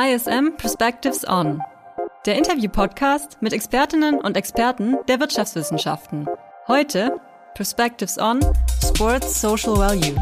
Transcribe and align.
ISM 0.00 0.56
Perspectives 0.56 1.26
On, 1.26 1.60
der 2.24 2.38
Interview-Podcast 2.38 3.38
mit 3.40 3.52
Expertinnen 3.52 4.20
und 4.20 4.36
Experten 4.36 4.96
der 5.08 5.18
Wirtschaftswissenschaften. 5.18 6.28
Heute 6.68 7.20
Perspectives 7.56 8.16
On 8.16 8.38
Sports 8.80 9.40
Social 9.40 9.76
Value. 9.76 10.14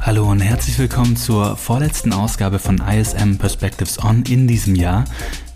Hallo 0.00 0.30
und 0.30 0.40
herzlich 0.40 0.78
willkommen 0.78 1.16
zur 1.16 1.56
vorletzten 1.56 2.12
Ausgabe 2.12 2.60
von 2.60 2.78
ISM 2.78 3.36
Perspectives 3.36 3.98
On 4.04 4.22
in 4.28 4.46
diesem 4.46 4.76
Jahr. 4.76 5.04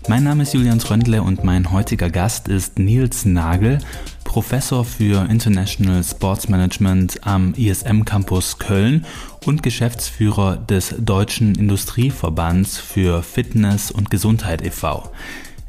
Mein 0.07 0.23
Name 0.23 0.43
ist 0.43 0.53
Julian 0.53 0.77
Tröndle 0.77 1.23
und 1.23 1.43
mein 1.43 1.71
heutiger 1.71 2.11
Gast 2.11 2.47
ist 2.47 2.77
Nils 2.77 3.25
Nagel, 3.25 3.79
Professor 4.23 4.85
für 4.85 5.27
International 5.27 6.03
Sports 6.03 6.47
Management 6.47 7.25
am 7.25 7.55
ISM 7.55 8.05
Campus 8.05 8.59
Köln 8.59 9.03
und 9.47 9.63
Geschäftsführer 9.63 10.57
des 10.57 10.93
Deutschen 10.99 11.55
Industrieverbands 11.55 12.77
für 12.77 13.23
Fitness 13.23 13.89
und 13.89 14.11
Gesundheit 14.11 14.63
e.V. 14.63 15.11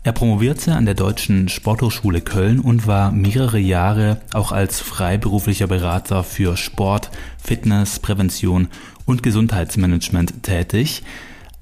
Er 0.05 0.13
promovierte 0.13 0.75
an 0.75 0.85
der 0.85 0.95
Deutschen 0.95 1.49
Sporthochschule 1.49 2.21
Köln 2.21 2.61
und 2.61 2.87
war 2.87 3.13
mehrere 3.13 3.59
Jahre 3.59 4.21
auch 4.35 4.53
als 4.53 4.81
freiberuflicher 4.81 5.67
Berater 5.67 6.23
für 6.23 6.59
Sport, 6.59 7.11
Fitness, 7.43 8.01
Prävention 8.01 8.69
und 9.07 9.23
Gesundheitsmanagement 9.23 10.43
tätig. 10.43 11.03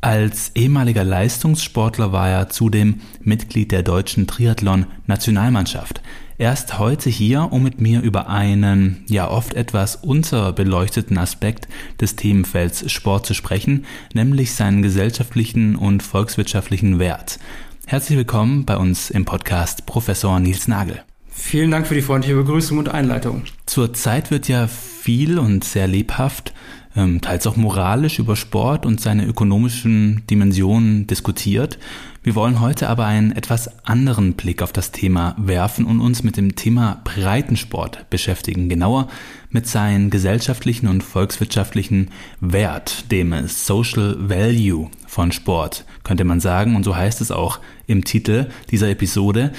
Als 0.05 0.51
ehemaliger 0.55 1.03
Leistungssportler 1.03 2.13
war 2.13 2.29
er 2.29 2.51
zudem 2.51 3.01
Mitglied 3.23 3.73
der 3.73 3.83
deutschen 3.83 4.27
Triathlon-Nationalmannschaft. 4.27 6.03
Er 6.37 6.53
ist 6.53 6.79
heute 6.79 7.09
hier, 7.09 7.49
um 7.51 7.63
mit 7.63 7.81
mir 7.81 8.03
über 8.03 8.29
einen 8.29 9.03
ja 9.09 9.31
oft 9.31 9.55
etwas 9.55 9.97
unterbeleuchteten 9.97 11.17
Aspekt 11.17 11.69
des 12.03 12.17
Themenfelds 12.17 12.93
Sport 12.93 13.25
zu 13.25 13.33
sprechen, 13.33 13.87
nämlich 14.13 14.53
seinen 14.53 14.83
gesellschaftlichen 14.83 15.75
und 15.75 16.03
volkswirtschaftlichen 16.03 16.99
Wert. 16.99 17.39
Herzlich 17.87 18.19
willkommen 18.19 18.67
bei 18.67 18.77
uns 18.77 19.09
im 19.09 19.25
Podcast 19.25 19.87
Professor 19.87 20.39
Nils 20.39 20.69
Nagel. 20.69 21.03
Vielen 21.31 21.71
Dank 21.71 21.87
für 21.87 21.95
die 21.95 22.03
freundliche 22.03 22.37
Begrüßung 22.37 22.77
und 22.77 22.91
Einleitung. 22.91 23.45
Zurzeit 23.65 24.31
wird 24.31 24.49
ja 24.49 24.67
viel 24.67 25.39
und 25.39 25.65
sehr 25.65 25.89
lebhaft, 25.89 26.53
teils 26.95 27.47
auch 27.47 27.57
moralisch 27.57 28.21
über 28.21 28.37
Sport 28.37 28.87
und 28.87 29.01
seine 29.01 29.27
ökonomischen 29.27 30.23
Dimensionen 30.31 31.09
diskutiert. 31.09 31.79
Wir 32.23 32.37
wollen 32.37 32.61
heute 32.61 32.89
aber 32.89 33.05
einen 33.05 33.33
etwas 33.33 33.85
anderen 33.85 34.35
Blick 34.35 34.63
auf 34.63 34.73
das 34.73 34.93
Thema 34.93 35.35
werfen 35.37 35.87
und 35.87 36.01
uns 36.01 36.23
mit 36.23 36.37
dem 36.37 36.55
Thema 36.55 37.03
Breitensport 37.05 38.09
beschäftigen. 38.11 38.69
Genauer 38.69 39.09
mit 39.51 39.67
seinen 39.67 40.09
gesellschaftlichen 40.09 40.87
und 40.87 41.03
volkswirtschaftlichen 41.03 42.11
Wert, 42.41 43.11
dem 43.11 43.35
Social 43.49 44.17
Value 44.21 44.89
von 45.07 45.33
Sport, 45.33 45.85
könnte 46.05 46.25
man 46.25 46.39
sagen. 46.41 46.77
Und 46.77 46.85
so 46.85 46.95
heißt 46.95 47.21
es 47.21 47.33
auch 47.33 47.59
im 47.89 48.05
Titel 48.05 48.49
dieser 48.71 48.89
Episode. 48.89 49.53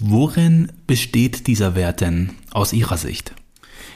Worin 0.00 0.72
besteht 0.86 1.46
dieser 1.46 1.76
Wert 1.76 2.00
denn 2.00 2.30
aus 2.50 2.72
Ihrer 2.72 2.96
Sicht? 2.96 3.32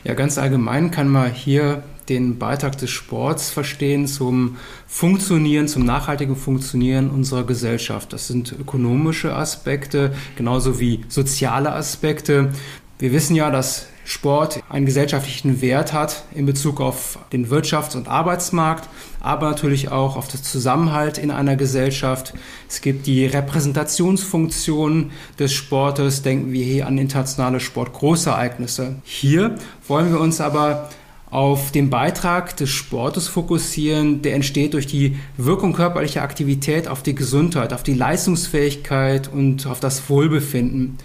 Ja, 0.05 0.15
ganz 0.15 0.39
allgemein 0.39 0.91
kann 0.91 1.09
man 1.09 1.33
hier 1.33 1.83
den 2.09 2.39
Beitrag 2.39 2.77
des 2.79 2.91
Sports 2.91 3.51
verstehen 3.51 4.07
zum 4.07 4.57
Funktionieren, 4.87 5.69
zum 5.69 5.85
nachhaltigen 5.85 6.37
Funktionieren 6.37 7.11
unserer 7.11 7.45
Gesellschaft. 7.45 8.13
Das 8.13 8.29
sind 8.29 8.53
ökonomische 8.53 9.35
Aspekte, 9.35 10.15
genauso 10.37 10.81
wie 10.81 11.05
soziale 11.09 11.73
Aspekte. 11.73 12.53
Wir 12.99 13.13
wissen 13.13 13.35
ja, 13.35 13.51
dass 13.51 13.87
Sport 14.05 14.63
einen 14.69 14.85
gesellschaftlichen 14.85 15.63
Wert 15.63 15.95
hat 15.95 16.25
in 16.35 16.45
Bezug 16.45 16.81
auf 16.81 17.19
den 17.33 17.49
Wirtschafts- 17.49 17.97
und 17.97 18.07
Arbeitsmarkt, 18.07 18.89
aber 19.21 19.49
natürlich 19.49 19.91
auch 19.91 20.17
auf 20.17 20.29
das 20.29 20.43
Zusammenhalt 20.43 21.17
in 21.17 21.31
einer 21.31 21.57
Gesellschaft. 21.57 22.35
Es 22.69 22.83
gibt 22.83 23.07
die 23.07 23.25
Repräsentationsfunktion 23.25 25.11
des 25.39 25.55
Sportes, 25.55 26.23
denken 26.23 26.53
wir 26.53 26.65
hier 26.65 26.87
an 26.87 26.99
internationale 26.99 27.61
Sportgroßereignisse. 27.61 28.97
Hier 29.05 29.57
wollen 29.89 30.13
wir 30.13 30.21
uns 30.21 30.43
aber 30.43 30.91
auf 31.35 31.73
den 31.73 31.91
Beitrag 31.91 32.57
des 32.59 32.71
Sportes 32.71 33.27
fokussieren, 33.27 34.23
der 34.23 34.37
entsteht 34.37 34.73
durch 34.73 34.87
die 34.87 35.17
Wirkung 35.37 35.73
körperlicher 35.73 36.23
Aktivität 36.23 36.87
auf 36.87 37.03
die 37.03 37.17
Gesundheit, 37.17 37.73
auf 37.73 37.83
die 37.83 37.95
Leistungsfähigkeit 37.95 39.33
und 39.33 39.67
auf 39.67 39.81
das 39.81 40.09
Wohlbefinden. 40.09 40.97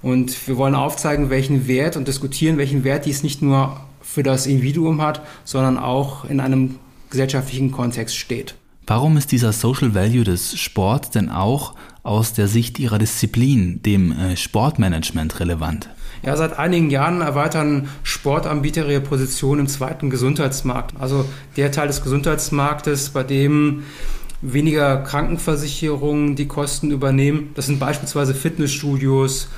Und 0.00 0.46
wir 0.46 0.58
wollen 0.58 0.76
aufzeigen, 0.76 1.28
welchen 1.28 1.66
Wert 1.66 1.96
und 1.96 2.06
diskutieren, 2.06 2.56
welchen 2.56 2.84
Wert 2.84 3.04
dies 3.04 3.24
nicht 3.24 3.42
nur 3.42 3.80
für 4.00 4.22
das 4.22 4.46
Individuum 4.46 5.02
hat, 5.02 5.22
sondern 5.44 5.76
auch 5.76 6.24
in 6.24 6.38
einem 6.38 6.76
gesellschaftlichen 7.10 7.72
Kontext 7.72 8.16
steht. 8.16 8.54
Warum 8.86 9.16
ist 9.16 9.32
dieser 9.32 9.52
Social 9.52 9.92
Value 9.92 10.22
des 10.22 10.56
Sports 10.56 11.10
denn 11.10 11.30
auch 11.30 11.74
aus 12.04 12.32
der 12.32 12.46
Sicht 12.46 12.78
Ihrer 12.78 12.98
Disziplin, 12.98 13.82
dem 13.82 14.12
äh, 14.12 14.36
Sportmanagement, 14.36 15.40
relevant? 15.40 15.88
Ja, 16.24 16.36
seit 16.36 16.58
einigen 16.58 16.88
Jahren 16.88 17.20
erweitern 17.20 17.88
Sportanbieter 18.02 18.88
ihre 18.88 19.00
Position 19.00 19.58
im 19.58 19.66
zweiten 19.66 20.08
Gesundheitsmarkt. 20.08 20.94
Also 20.98 21.26
der 21.56 21.70
Teil 21.70 21.88
des 21.88 22.02
Gesundheitsmarktes, 22.02 23.10
bei 23.10 23.22
dem 23.22 23.82
weniger 24.40 24.98
Krankenversicherungen 24.98 26.34
die 26.34 26.48
Kosten 26.48 26.90
übernehmen. 26.90 27.50
Das 27.54 27.66
sind 27.66 27.78
beispielsweise 27.78 28.34
Fitnessstudios, 28.34 29.48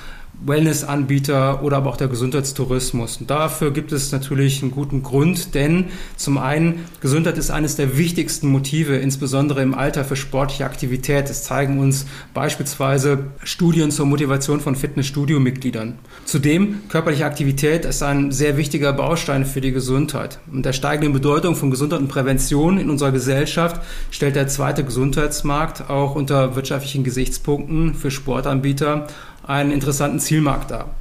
Wellnessanbieter 0.44 1.62
oder 1.62 1.78
aber 1.78 1.90
auch 1.90 1.96
der 1.96 2.08
Gesundheitstourismus. 2.08 3.18
Und 3.18 3.30
dafür 3.30 3.72
gibt 3.72 3.92
es 3.92 4.12
natürlich 4.12 4.62
einen 4.62 4.70
guten 4.70 5.02
Grund, 5.02 5.54
denn 5.54 5.86
zum 6.16 6.38
einen, 6.38 6.84
Gesundheit 7.00 7.38
ist 7.38 7.50
eines 7.50 7.76
der 7.76 7.96
wichtigsten 7.96 8.48
Motive, 8.48 8.96
insbesondere 8.96 9.62
im 9.62 9.74
Alter 9.74 10.04
für 10.04 10.16
sportliche 10.16 10.64
Aktivität. 10.66 11.30
Das 11.30 11.44
zeigen 11.44 11.78
uns 11.78 12.06
beispielsweise 12.34 13.24
Studien 13.44 13.90
zur 13.90 14.06
Motivation 14.06 14.60
von 14.60 14.76
Fitnessstudio-Mitgliedern. 14.76 15.98
Zudem, 16.26 16.80
körperliche 16.88 17.24
Aktivität 17.24 17.84
ist 17.84 18.02
ein 18.02 18.30
sehr 18.30 18.56
wichtiger 18.56 18.92
Baustein 18.92 19.46
für 19.46 19.60
die 19.60 19.72
Gesundheit. 19.72 20.38
Und 20.52 20.66
der 20.66 20.74
steigenden 20.74 21.12
Bedeutung 21.12 21.56
von 21.56 21.70
Gesundheit 21.70 22.00
und 22.00 22.08
Prävention 22.08 22.78
in 22.78 22.90
unserer 22.90 23.12
Gesellschaft 23.12 23.80
stellt 24.10 24.36
der 24.36 24.48
zweite 24.48 24.84
Gesundheitsmarkt 24.84 25.88
auch 25.88 26.14
unter 26.14 26.56
wirtschaftlichen 26.56 27.04
Gesichtspunkten 27.04 27.94
für 27.94 28.10
Sportanbieter 28.10 29.06
einen 29.46 29.70
interessanten 29.70 30.20
Zielmarkt 30.20 30.70
dar. 30.70 30.94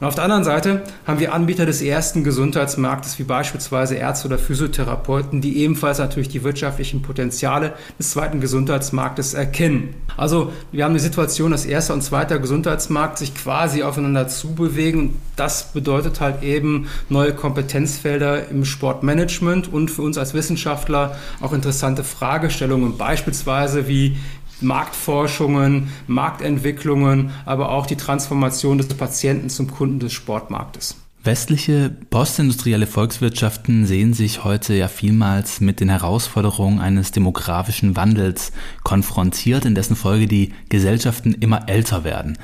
Und 0.00 0.06
auf 0.06 0.14
der 0.14 0.24
anderen 0.24 0.44
Seite 0.44 0.82
haben 1.06 1.20
wir 1.20 1.34
Anbieter 1.34 1.66
des 1.66 1.82
ersten 1.82 2.24
Gesundheitsmarktes, 2.24 3.18
wie 3.18 3.24
beispielsweise 3.24 3.96
Ärzte 3.96 4.28
oder 4.28 4.38
Physiotherapeuten, 4.38 5.42
die 5.42 5.58
ebenfalls 5.58 5.98
natürlich 5.98 6.30
die 6.30 6.42
wirtschaftlichen 6.42 7.02
Potenziale 7.02 7.74
des 7.98 8.12
zweiten 8.12 8.40
Gesundheitsmarktes 8.40 9.34
erkennen. 9.34 9.94
Also 10.16 10.52
wir 10.72 10.84
haben 10.84 10.94
die 10.94 11.00
Situation, 11.00 11.50
dass 11.50 11.66
erster 11.66 11.92
und 11.92 12.00
zweiter 12.00 12.38
Gesundheitsmarkt 12.38 13.18
sich 13.18 13.34
quasi 13.34 13.82
aufeinander 13.82 14.26
zubewegen. 14.28 15.00
Und 15.00 15.14
das 15.36 15.70
bedeutet 15.74 16.22
halt 16.22 16.42
eben 16.42 16.88
neue 17.10 17.34
Kompetenzfelder 17.34 18.48
im 18.48 18.64
Sportmanagement 18.64 19.70
und 19.70 19.90
für 19.90 20.00
uns 20.00 20.16
als 20.16 20.32
Wissenschaftler 20.32 21.14
auch 21.42 21.52
interessante 21.52 22.04
Fragestellungen, 22.04 22.96
beispielsweise 22.96 23.86
wie 23.86 24.16
Marktforschungen, 24.62 25.88
Marktentwicklungen, 26.06 27.30
aber 27.44 27.70
auch 27.70 27.86
die 27.86 27.96
Transformation 27.96 28.78
des 28.78 28.88
Patienten 28.88 29.48
zum 29.48 29.70
Kunden 29.70 30.00
des 30.00 30.12
Sportmarktes. 30.12 30.96
Westliche 31.22 31.94
postindustrielle 32.08 32.86
Volkswirtschaften 32.86 33.84
sehen 33.84 34.14
sich 34.14 34.42
heute 34.42 34.72
ja 34.72 34.88
vielmals 34.88 35.60
mit 35.60 35.80
den 35.80 35.90
Herausforderungen 35.90 36.80
eines 36.80 37.12
demografischen 37.12 37.94
Wandels 37.94 38.52
konfrontiert, 38.84 39.66
in 39.66 39.74
dessen 39.74 39.96
Folge 39.96 40.26
die 40.26 40.54
Gesellschaften 40.70 41.34
immer 41.34 41.68
älter 41.68 42.04
werden. 42.04 42.38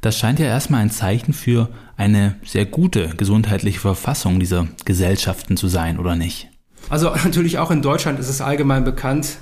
Das 0.00 0.18
scheint 0.18 0.38
ja 0.38 0.46
erstmal 0.46 0.80
ein 0.80 0.90
Zeichen 0.90 1.34
für 1.34 1.68
eine 1.96 2.36
sehr 2.42 2.64
gute 2.64 3.10
gesundheitliche 3.18 3.80
Verfassung 3.80 4.40
dieser 4.40 4.66
Gesellschaften 4.86 5.58
zu 5.58 5.68
sein, 5.68 5.98
oder 5.98 6.16
nicht? 6.16 6.48
Also 6.88 7.10
natürlich 7.24 7.58
auch 7.58 7.70
in 7.70 7.82
Deutschland 7.82 8.18
ist 8.18 8.30
es 8.30 8.40
allgemein 8.40 8.84
bekannt, 8.84 9.36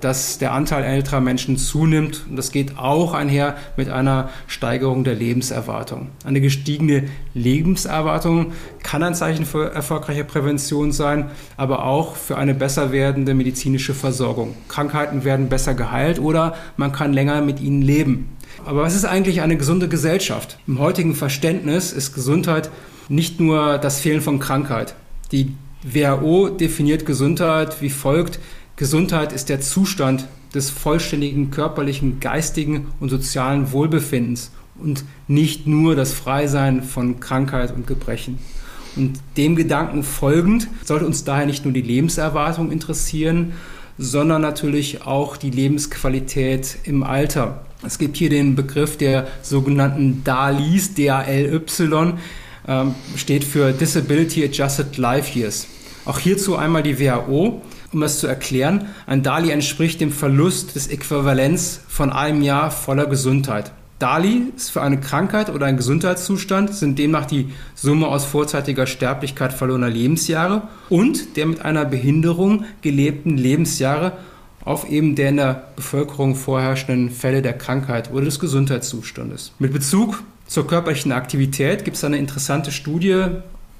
dass 0.00 0.38
der 0.38 0.52
Anteil 0.52 0.84
älterer 0.84 1.20
Menschen 1.20 1.56
zunimmt. 1.56 2.24
Und 2.28 2.36
das 2.36 2.50
geht 2.50 2.78
auch 2.78 3.14
einher 3.14 3.56
mit 3.76 3.90
einer 3.90 4.30
Steigerung 4.46 5.04
der 5.04 5.14
Lebenserwartung. 5.14 6.08
Eine 6.24 6.40
gestiegene 6.40 7.04
Lebenserwartung 7.34 8.52
kann 8.82 9.02
ein 9.02 9.14
Zeichen 9.14 9.44
für 9.44 9.72
erfolgreiche 9.72 10.24
Prävention 10.24 10.92
sein, 10.92 11.30
aber 11.56 11.84
auch 11.84 12.16
für 12.16 12.38
eine 12.38 12.54
besser 12.54 12.92
werdende 12.92 13.34
medizinische 13.34 13.94
Versorgung. 13.94 14.54
Krankheiten 14.68 15.24
werden 15.24 15.48
besser 15.48 15.74
geheilt 15.74 16.18
oder 16.18 16.54
man 16.76 16.92
kann 16.92 17.12
länger 17.12 17.42
mit 17.42 17.60
ihnen 17.60 17.82
leben. 17.82 18.30
Aber 18.64 18.82
was 18.82 18.94
ist 18.94 19.04
eigentlich 19.04 19.42
eine 19.42 19.56
gesunde 19.56 19.88
Gesellschaft? 19.88 20.58
Im 20.66 20.78
heutigen 20.78 21.14
Verständnis 21.14 21.92
ist 21.92 22.14
Gesundheit 22.14 22.70
nicht 23.08 23.40
nur 23.40 23.78
das 23.78 24.00
Fehlen 24.00 24.20
von 24.20 24.38
Krankheit. 24.38 24.94
Die 25.32 25.54
WHO 25.82 26.48
definiert 26.48 27.06
Gesundheit 27.06 27.80
wie 27.80 27.90
folgt. 27.90 28.40
Gesundheit 28.76 29.32
ist 29.32 29.48
der 29.48 29.62
Zustand 29.62 30.28
des 30.54 30.68
vollständigen 30.68 31.50
körperlichen, 31.50 32.20
geistigen 32.20 32.88
und 33.00 33.08
sozialen 33.08 33.72
Wohlbefindens 33.72 34.50
und 34.78 35.04
nicht 35.28 35.66
nur 35.66 35.96
das 35.96 36.12
Freisein 36.12 36.82
von 36.82 37.18
Krankheit 37.18 37.74
und 37.74 37.86
Gebrechen. 37.86 38.38
Und 38.94 39.18
dem 39.38 39.56
Gedanken 39.56 40.02
folgend 40.02 40.68
sollte 40.84 41.06
uns 41.06 41.24
daher 41.24 41.46
nicht 41.46 41.64
nur 41.64 41.72
die 41.72 41.82
Lebenserwartung 41.82 42.70
interessieren, 42.70 43.54
sondern 43.96 44.42
natürlich 44.42 45.02
auch 45.06 45.38
die 45.38 45.50
Lebensqualität 45.50 46.78
im 46.84 47.02
Alter. 47.02 47.64
Es 47.82 47.98
gibt 47.98 48.18
hier 48.18 48.28
den 48.28 48.56
Begriff 48.56 48.98
der 48.98 49.26
sogenannten 49.42 50.22
DALYs, 50.22 50.94
D-A-L-Y, 50.94 52.14
ähm, 52.68 52.94
steht 53.16 53.44
für 53.44 53.72
Disability 53.72 54.44
Adjusted 54.44 54.98
Life 54.98 55.38
Years. 55.38 55.66
Auch 56.04 56.18
hierzu 56.18 56.56
einmal 56.56 56.82
die 56.82 56.98
WHO. 56.98 57.62
Um 57.96 58.02
das 58.02 58.18
zu 58.18 58.26
erklären, 58.26 58.88
ein 59.06 59.22
DALI 59.22 59.50
entspricht 59.52 60.02
dem 60.02 60.12
Verlust 60.12 60.76
des 60.76 60.88
Äquivalents 60.88 61.80
von 61.88 62.12
einem 62.12 62.42
Jahr 62.42 62.70
voller 62.70 63.06
Gesundheit. 63.06 63.72
DALI 64.00 64.52
ist 64.54 64.70
für 64.70 64.82
eine 64.82 65.00
Krankheit 65.00 65.48
oder 65.48 65.64
ein 65.64 65.78
Gesundheitszustand, 65.78 66.74
sind 66.74 66.98
demnach 66.98 67.24
die 67.24 67.54
Summe 67.74 68.08
aus 68.08 68.26
vorzeitiger 68.26 68.86
Sterblichkeit 68.86 69.54
verlorener 69.54 69.88
Lebensjahre 69.88 70.68
und 70.90 71.38
der 71.38 71.46
mit 71.46 71.62
einer 71.62 71.86
Behinderung 71.86 72.66
gelebten 72.82 73.38
Lebensjahre 73.38 74.12
auf 74.62 74.90
eben 74.90 75.14
der 75.14 75.30
in 75.30 75.38
der 75.38 75.62
Bevölkerung 75.76 76.34
vorherrschenden 76.34 77.08
Fälle 77.08 77.40
der 77.40 77.54
Krankheit 77.54 78.12
oder 78.12 78.26
des 78.26 78.38
Gesundheitszustandes. 78.38 79.52
Mit 79.58 79.72
Bezug 79.72 80.22
zur 80.46 80.66
körperlichen 80.66 81.12
Aktivität 81.12 81.86
gibt 81.86 81.96
es 81.96 82.04
eine 82.04 82.18
interessante 82.18 82.72
Studie, 82.72 83.24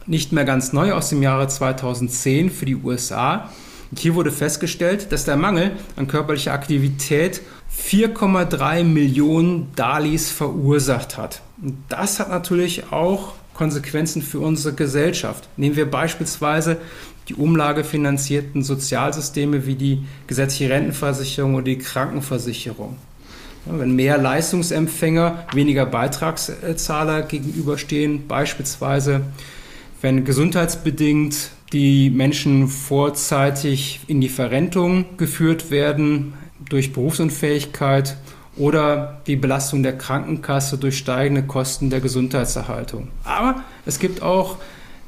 nicht 0.07 0.33
mehr 0.33 0.47
ganz 0.47 0.73
neu, 0.73 0.93
aus 0.93 1.11
dem 1.11 1.23
Jahre 1.23 1.49
2010 1.49 2.49
für 2.49 2.65
die 2.65 2.77
USA. 2.77 3.51
Hier 3.99 4.15
wurde 4.15 4.31
festgestellt, 4.31 5.11
dass 5.11 5.25
der 5.25 5.37
Mangel 5.37 5.73
an 5.97 6.07
körperlicher 6.07 6.53
Aktivität 6.53 7.41
4,3 7.75 8.85
Millionen 8.85 9.73
Dalis 9.75 10.31
verursacht 10.31 11.17
hat. 11.17 11.43
Und 11.63 11.77
das 11.89 12.21
hat 12.21 12.29
natürlich 12.29 12.93
auch 12.93 13.35
Konsequenzen 13.55 14.23
für 14.23 14.41
unsere 14.41 14.75
Gesellschaft. 14.75 15.49
Nehmen 15.57 15.77
wir 15.77 15.91
beispielsweise 15.91 16.77
die 17.29 17.35
umlagefinanzierten 17.35 18.63
Sozialsysteme 18.63 19.67
wie 19.67 19.75
die 19.75 20.05
gesetzliche 20.27 20.71
Rentenversicherung 20.71 21.55
oder 21.55 21.65
die 21.65 21.79
Krankenversicherung. 21.79 22.97
Wenn 23.65 23.97
mehr 23.97 24.17
Leistungsempfänger 24.19 25.47
weniger 25.53 25.87
Beitragszahler 25.87 27.23
gegenüberstehen, 27.23 28.29
beispielsweise 28.29 29.23
wenn 30.03 30.25
gesundheitsbedingt 30.25 31.51
die 31.73 32.11
Menschen 32.11 32.69
vorzeitig 32.69 34.01
in 34.07 34.21
die 34.21 34.29
Verrentung 34.29 35.05
geführt 35.17 35.71
werden 35.71 36.35
durch 36.69 36.93
Berufsunfähigkeit 36.93 38.17
oder 38.57 39.21
die 39.27 39.37
Belastung 39.37 39.83
der 39.83 39.99
Krankenkasse 39.99 40.79
durch 40.79 40.97
steigende 40.97 41.43
Kosten 41.43 41.91
der 41.91 42.01
Gesundheitserhaltung. 42.01 43.09
Aber 43.25 43.63
es 43.85 43.99
gibt 43.99 44.23
auch 44.23 44.57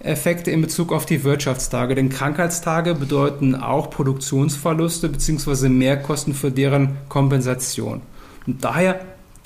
Effekte 0.01 0.51
in 0.51 0.61
Bezug 0.61 0.93
auf 0.93 1.07
die 1.07 1.25
Wirtschaftstage, 1.25 1.95
denn 1.95 2.09
Krankheitstage 2.09 2.95
bedeuten 2.95 3.55
auch 3.57 3.91
Produktionsverluste 3.91 5.09
bzw. 5.09 5.69
Mehrkosten 5.69 6.35
für 6.35 6.53
deren 6.53 6.97
Kompensation. 7.09 8.03
Und 8.47 8.63
daher 8.65 9.01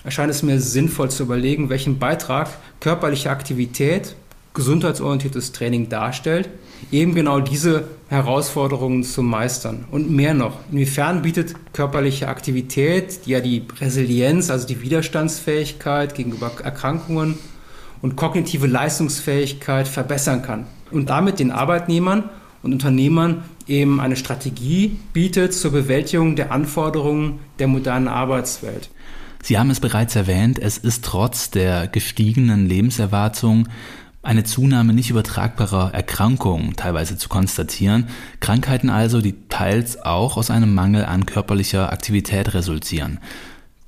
erscheint 0.04 0.30
es 0.30 0.42
mir 0.42 0.60
sinnvoll 0.60 1.10
zu 1.10 1.22
überlegen, 1.22 1.70
welchen 1.70 1.98
Beitrag 1.98 2.48
körperliche 2.80 3.30
Aktivität, 3.30 4.14
gesundheitsorientiertes 4.52 5.52
Training 5.52 5.88
darstellt, 5.88 6.50
eben 6.90 7.14
genau 7.14 7.40
diese 7.40 7.84
Herausforderungen 8.08 9.04
zu 9.04 9.22
meistern. 9.22 9.84
Und 9.90 10.10
mehr 10.10 10.34
noch, 10.34 10.58
inwiefern 10.70 11.22
bietet 11.22 11.54
körperliche 11.72 12.28
Aktivität, 12.28 13.26
die 13.26 13.30
ja 13.30 13.40
die 13.40 13.64
Resilienz, 13.80 14.50
also 14.50 14.66
die 14.66 14.82
Widerstandsfähigkeit 14.82 16.14
gegenüber 16.14 16.50
Erkrankungen 16.62 17.38
und 18.02 18.16
kognitive 18.16 18.66
Leistungsfähigkeit 18.66 19.88
verbessern 19.88 20.42
kann 20.42 20.66
und 20.90 21.08
damit 21.08 21.38
den 21.38 21.50
Arbeitnehmern 21.50 22.24
und 22.62 22.72
Unternehmern 22.72 23.44
eben 23.66 24.00
eine 24.00 24.16
Strategie 24.16 24.98
bietet 25.12 25.54
zur 25.54 25.72
Bewältigung 25.72 26.36
der 26.36 26.52
Anforderungen 26.52 27.40
der 27.58 27.68
modernen 27.68 28.08
Arbeitswelt. 28.08 28.90
Sie 29.42 29.58
haben 29.58 29.70
es 29.70 29.80
bereits 29.80 30.14
erwähnt, 30.14 30.60
es 30.60 30.78
ist 30.78 31.04
trotz 31.04 31.50
der 31.50 31.88
gestiegenen 31.88 32.68
Lebenserwartung 32.68 33.68
eine 34.22 34.44
Zunahme 34.44 34.92
nicht 34.92 35.10
übertragbarer 35.10 35.92
Erkrankungen 35.92 36.76
teilweise 36.76 37.16
zu 37.16 37.28
konstatieren, 37.28 38.06
Krankheiten 38.40 38.88
also, 38.88 39.20
die 39.20 39.34
teils 39.48 40.00
auch 40.00 40.36
aus 40.36 40.50
einem 40.50 40.74
Mangel 40.74 41.04
an 41.04 41.26
körperlicher 41.26 41.92
Aktivität 41.92 42.54
resultieren. 42.54 43.18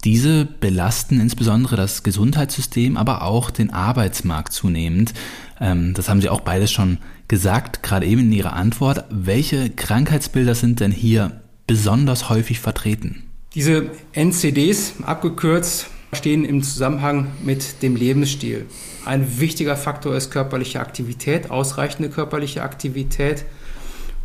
Diese 0.04 0.44
belasten 0.44 1.18
insbesondere 1.18 1.76
das 1.76 2.02
Gesundheitssystem, 2.02 2.98
aber 2.98 3.22
auch 3.22 3.50
den 3.50 3.70
Arbeitsmarkt 3.72 4.52
zunehmend. 4.52 5.14
Ähm, 5.60 5.94
das 5.94 6.10
haben 6.10 6.20
Sie 6.20 6.28
auch 6.28 6.42
beides 6.42 6.70
schon 6.70 6.98
gesagt, 7.26 7.82
gerade 7.82 8.04
eben 8.04 8.20
in 8.22 8.32
Ihrer 8.32 8.52
Antwort. 8.52 9.04
Welche 9.08 9.70
Krankheitsbilder 9.70 10.54
sind 10.54 10.80
denn 10.80 10.92
hier 10.92 11.40
besonders 11.66 12.28
häufig 12.28 12.60
vertreten? 12.60 13.22
Diese 13.54 13.90
NCDs, 14.12 14.94
abgekürzt, 15.04 15.86
stehen 16.14 16.44
im 16.44 16.62
Zusammenhang 16.62 17.28
mit 17.42 17.82
dem 17.82 17.96
Lebensstil. 17.96 18.66
Ein 19.04 19.40
wichtiger 19.40 19.76
Faktor 19.76 20.14
ist 20.14 20.30
körperliche 20.30 20.80
Aktivität, 20.80 21.50
ausreichende 21.50 22.08
körperliche 22.08 22.62
Aktivität. 22.62 23.44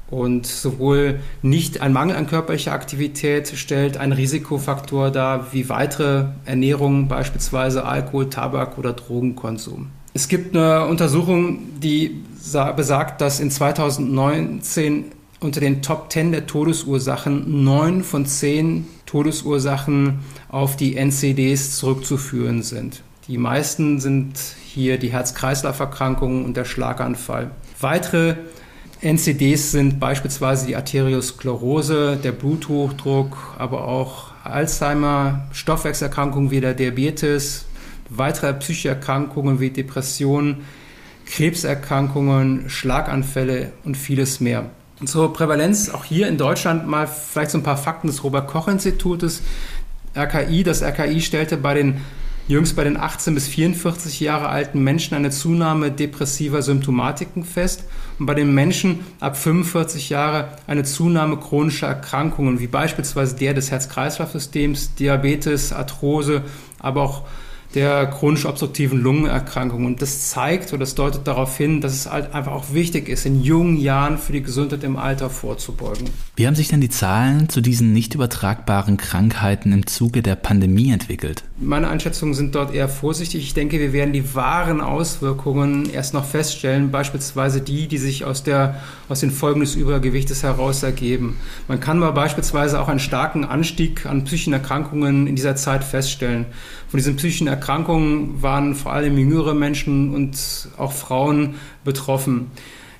Und 0.09 0.47
sowohl 0.47 1.19
nicht 1.43 1.81
ein 1.81 1.93
Mangel 1.93 2.15
an 2.15 2.25
körperlicher 2.25 2.71
Aktivität 2.71 3.47
stellt 3.55 3.97
einen 3.97 4.13
Risikofaktor 4.13 5.11
dar, 5.11 5.53
wie 5.53 5.69
weitere 5.69 6.25
Ernährung, 6.45 7.07
beispielsweise 7.07 7.85
Alkohol, 7.85 8.29
Tabak 8.29 8.79
oder 8.79 8.93
Drogenkonsum. 8.93 9.91
Es 10.15 10.27
gibt 10.27 10.55
eine 10.55 10.87
Untersuchung, 10.87 11.59
die 11.79 12.23
besagt, 12.75 13.21
dass 13.21 13.39
in 13.39 13.51
2019 13.51 15.11
unter 15.39 15.59
den 15.59 15.81
Top 15.81 16.11
10 16.11 16.31
der 16.31 16.47
Todesursachen 16.47 17.63
neun 17.63 18.03
von 18.03 18.25
zehn 18.25 18.87
Todesursachen 19.09 20.19
auf 20.49 20.75
die 20.75 20.95
NCDs 20.95 21.77
zurückzuführen 21.77 22.61
sind. 22.61 23.01
Die 23.27 23.39
meisten 23.39 23.99
sind 23.99 24.33
hier 24.65 24.99
die 24.99 25.11
Herz-Kreislauf-Erkrankungen 25.11 26.45
und 26.45 26.55
der 26.55 26.65
Schlaganfall. 26.65 27.49
Weitere 27.79 28.35
NCDs 29.01 29.71
sind 29.71 29.99
beispielsweise 29.99 30.67
die 30.67 30.75
Arteriosklerose, 30.75 32.17
der 32.23 32.33
Bluthochdruck, 32.33 33.55
aber 33.57 33.87
auch 33.87 34.31
Alzheimer, 34.43 35.47
Stoffwechselerkrankungen 35.53 36.51
wie 36.51 36.61
der 36.61 36.75
Diabetes, 36.75 37.65
weitere 38.09 38.53
psychische 38.53 38.89
Erkrankungen 38.89 39.59
wie 39.59 39.71
Depressionen, 39.71 40.65
Krebserkrankungen, 41.25 42.69
Schlaganfälle 42.69 43.71
und 43.83 43.97
vieles 43.97 44.39
mehr. 44.39 44.69
Zur 45.05 45.31
Prävalenz 45.31 45.89
auch 45.89 46.03
hier 46.03 46.27
in 46.27 46.37
Deutschland 46.37 46.87
mal 46.87 47.07
vielleicht 47.07 47.51
so 47.51 47.57
ein 47.57 47.63
paar 47.63 47.77
Fakten 47.77 48.07
des 48.07 48.23
Robert 48.23 48.47
Koch 48.47 48.67
Institutes. 48.67 49.41
RKI, 50.15 50.63
das 50.63 50.81
RKI 50.81 51.21
stellte 51.21 51.55
bei 51.55 51.73
den 51.73 52.01
jüngst 52.49 52.75
bei 52.75 52.83
den 52.83 52.97
18 52.97 53.35
bis 53.35 53.47
44 53.47 54.19
Jahre 54.19 54.49
alten 54.49 54.83
Menschen 54.83 55.15
eine 55.15 55.29
Zunahme 55.29 55.91
depressiver 55.91 56.63
Symptomatiken 56.63 57.45
fest 57.45 57.83
und 58.17 58.25
bei 58.25 58.33
den 58.33 58.53
Menschen 58.53 59.01
ab 59.19 59.37
45 59.37 60.09
Jahre 60.09 60.49
eine 60.65 60.83
Zunahme 60.83 61.37
chronischer 61.37 61.87
Erkrankungen, 61.87 62.59
wie 62.59 62.67
beispielsweise 62.67 63.35
der 63.35 63.53
des 63.53 63.69
Herz-Kreislauf-Systems, 63.69 64.95
Diabetes, 64.95 65.71
Arthrose, 65.71 66.41
aber 66.79 67.03
auch 67.03 67.23
der 67.75 68.07
chronisch 68.07 68.45
obstruktiven 68.45 68.99
Lungenerkrankung. 68.99 69.85
Und 69.85 70.01
das 70.01 70.29
zeigt 70.29 70.69
oder 70.73 70.79
das 70.79 70.95
deutet 70.95 71.27
darauf 71.27 71.55
hin, 71.55 71.81
dass 71.81 71.93
es 71.93 72.09
halt 72.09 72.33
einfach 72.33 72.51
auch 72.51 72.73
wichtig 72.73 73.09
ist, 73.09 73.25
in 73.25 73.43
jungen 73.43 73.77
Jahren 73.77 74.17
für 74.17 74.33
die 74.33 74.41
Gesundheit 74.41 74.83
im 74.83 74.97
Alter 74.97 75.29
vorzubeugen. 75.29 76.09
Wie 76.35 76.47
haben 76.47 76.55
sich 76.55 76.69
denn 76.69 76.81
die 76.81 76.89
Zahlen 76.89 77.49
zu 77.49 77.61
diesen 77.61 77.93
nicht 77.93 78.15
übertragbaren 78.15 78.97
Krankheiten 78.97 79.71
im 79.71 79.85
Zuge 79.85 80.23
der 80.23 80.35
Pandemie 80.35 80.91
entwickelt? 80.91 81.43
Meine 81.57 81.89
Einschätzungen 81.89 82.33
sind 82.33 82.55
dort 82.55 82.73
eher 82.73 82.89
vorsichtig. 82.89 83.43
Ich 83.43 83.53
denke, 83.53 83.79
wir 83.79 83.93
werden 83.93 84.13
die 84.13 84.33
wahren 84.33 84.81
Auswirkungen 84.81 85.89
erst 85.91 86.13
noch 86.13 86.25
feststellen, 86.25 86.89
beispielsweise 86.89 87.61
die, 87.61 87.87
die 87.87 87.97
sich 87.97 88.25
aus, 88.25 88.43
der, 88.43 88.79
aus 89.09 89.19
den 89.19 89.31
Folgen 89.31 89.59
des 89.59 89.75
Übergewichtes 89.75 90.41
heraus 90.41 90.81
ergeben. 90.81 91.37
Man 91.67 91.79
kann 91.79 91.99
mal 91.99 92.11
beispielsweise 92.11 92.81
auch 92.81 92.87
einen 92.87 92.99
starken 92.99 93.45
Anstieg 93.45 94.05
an 94.05 94.23
psychischen 94.23 94.53
Erkrankungen 94.53 95.27
in 95.27 95.35
dieser 95.35 95.55
Zeit 95.55 95.83
feststellen. 95.83 96.45
Von 96.89 96.97
diesen 96.97 97.17
psychischen 97.17 97.47
Erkrankungen 97.47 98.41
waren 98.41 98.73
vor 98.73 98.93
allem 98.93 99.15
jüngere 99.17 99.53
Menschen 99.53 100.13
und 100.13 100.69
auch 100.77 100.91
Frauen 100.91 101.55
betroffen. 101.83 102.47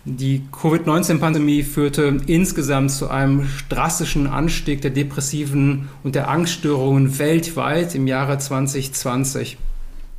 Die 0.06 0.44
Covid-19-Pandemie 0.52 1.64
führte 1.64 2.18
insgesamt 2.28 2.92
zu 2.92 3.10
einem 3.10 3.48
drastischen 3.68 4.28
Anstieg 4.28 4.82
der 4.82 4.92
depressiven 4.92 5.90
und 6.04 6.14
der 6.14 6.30
Angststörungen 6.30 7.18
weltweit 7.18 7.96
im 7.96 8.06
Jahre 8.06 8.38
2020. 8.38 9.58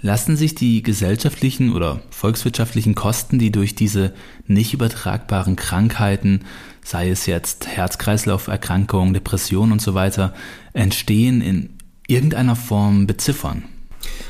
Lassen 0.02 0.36
sich 0.36 0.54
die 0.54 0.82
gesellschaftlichen 0.82 1.72
oder 1.72 2.00
volkswirtschaftlichen 2.10 2.94
Kosten, 2.94 3.38
die 3.38 3.52
durch 3.52 3.74
diese 3.74 4.14
nicht 4.46 4.74
übertragbaren 4.74 5.56
Krankheiten, 5.56 6.40
sei 6.82 7.10
es 7.10 7.26
jetzt 7.26 7.68
Herz-Kreislauf-Erkrankungen, 7.68 9.14
Depressionen 9.14 9.72
und 9.72 9.82
so 9.82 9.94
weiter, 9.94 10.34
entstehen, 10.72 11.40
in 11.42 11.79
irgendeiner 12.10 12.56
Form 12.56 13.06
beziffern? 13.06 13.64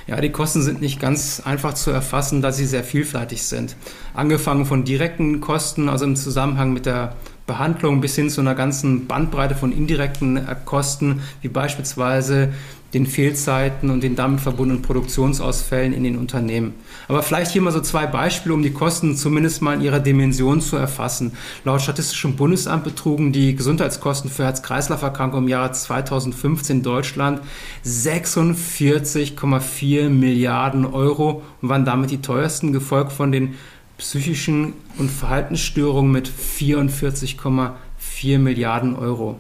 Ja, 0.07 0.21
die 0.21 0.31
Kosten 0.31 0.63
sind 0.63 0.81
nicht 0.81 0.99
ganz 1.01 1.41
einfach 1.45 1.75
zu 1.75 1.91
erfassen, 1.91 2.43
da 2.43 2.53
sie 2.53 2.67
sehr 2.67 2.83
vielfältig 2.83 3.45
sind. 3.45 3.77
Angefangen 4.15 4.67
von 4.67 4.85
direkten 4.85 5.41
Kosten, 5.41 5.89
also 5.89 6.05
im 6.05 6.17
Zusammenhang 6.17 6.73
mit 6.73 6.87
der 6.87 7.15
Behandlung 7.47 8.01
bis 8.01 8.15
hin 8.15 8.31
zu 8.31 8.41
einer 8.41 8.55
ganzen 8.55 9.07
Bandbreite 9.07 9.55
von 9.55 9.73
indirekten 9.73 10.37
äh, 10.37 10.57
Kosten, 10.65 11.23
wie 11.43 11.49
beispielsweise 11.49 12.53
den 12.95 13.07
Fehlzeiten 13.07 13.91
und 13.91 14.03
den 14.03 14.17
damit 14.17 14.41
verbundenen 14.41 14.83
Produktionsausfällen 14.83 15.93
in 15.93 16.03
den 16.03 16.19
Unternehmen. 16.19 16.75
Aber 17.07 17.23
vielleicht 17.23 17.53
hier 17.53 17.63
mal 17.63 17.71
so 17.71 17.81
zwei 17.81 18.07
Beispiele, 18.07 18.53
um 18.55 18.63
die 18.63 18.73
Kosten 18.73 19.17
zumindest 19.17 19.63
mal 19.63 19.75
in 19.75 19.81
ihrer 19.81 20.01
Dimension 20.01 20.61
zu 20.61 20.77
erfassen. 20.77 21.33
Laut 21.65 21.83
Statistischem 21.83 22.35
Bundesamt 22.37 22.83
betrugen 22.85 23.33
die 23.33 23.55
Gesundheitskosten 23.55 24.29
für 24.31 24.43
Herz-Kreislauf-Erkrankungen 24.45 25.45
im 25.45 25.51
Jahre 25.51 25.71
2015 25.73 26.79
in 26.79 26.83
Deutschland 26.83 27.41
46,4 27.85 30.09
Milliarden 30.09 30.85
Euro 30.85 31.43
und 31.63 31.69
waren 31.69 31.85
damit 31.85 32.11
die 32.11 32.21
teuersten, 32.21 32.73
gefolgt 32.73 33.13
von 33.13 33.31
den 33.31 33.55
psychischen 33.99 34.73
und 34.99 35.11
Verhaltensstörungen 35.11 36.11
mit 36.11 36.29
44,4 36.29 38.39
Milliarden 38.39 38.97
Euro. 38.97 39.39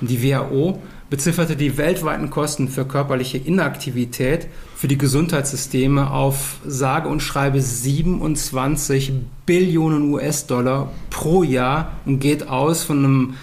Und 0.00 0.10
die 0.10 0.22
WHO 0.22 0.80
bezifferte 1.08 1.56
die 1.56 1.76
weltweiten 1.76 2.30
Kosten 2.30 2.68
für 2.68 2.84
körperliche 2.84 3.38
Inaktivität 3.38 4.48
für 4.74 4.88
die 4.88 4.98
Gesundheitssysteme 4.98 6.10
auf 6.10 6.58
sage 6.66 7.08
und 7.08 7.20
schreibe 7.20 7.60
27 7.60 9.12
Billionen 9.46 10.12
US-Dollar 10.12 10.90
pro 11.10 11.42
Jahr 11.42 11.92
und 12.04 12.18
geht 12.18 12.48
aus 12.48 12.82
von 12.82 12.98
einem 12.98 13.34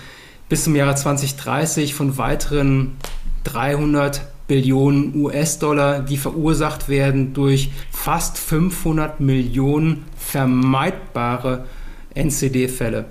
bis 0.50 0.66
zum 0.66 0.76
Jahre 0.76 0.96
2030 0.96 1.94
von 1.94 2.18
weiteren 2.18 2.98
300 3.46 4.22
Billionen 4.48 5.16
US-Dollar, 5.16 6.02
die 6.02 6.18
verursacht 6.18 6.90
werden 6.90 7.34
durch 7.34 7.72
fast 7.92 8.38
500 8.38 9.22
Millionen 9.22 10.04
vermeidbare 10.18 11.66
NCD-Fälle. 12.14 13.06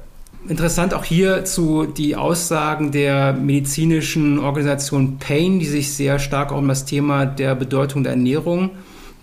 Interessant 0.49 0.93
auch 0.93 1.05
hierzu 1.05 1.87
die 1.87 2.17
Aussagen 2.17 2.91
der 2.91 3.33
medizinischen 3.33 4.41
Organisation 4.41 5.19
Pain, 5.19 5.61
die 5.61 5.67
sich 5.67 5.93
sehr 5.93 6.19
stark 6.19 6.51
um 6.51 6.67
das 6.67 6.85
Thema 6.85 7.27
der 7.27 7.55
Bedeutung 7.55 8.03
der 8.03 8.13
Ernährung 8.13 8.71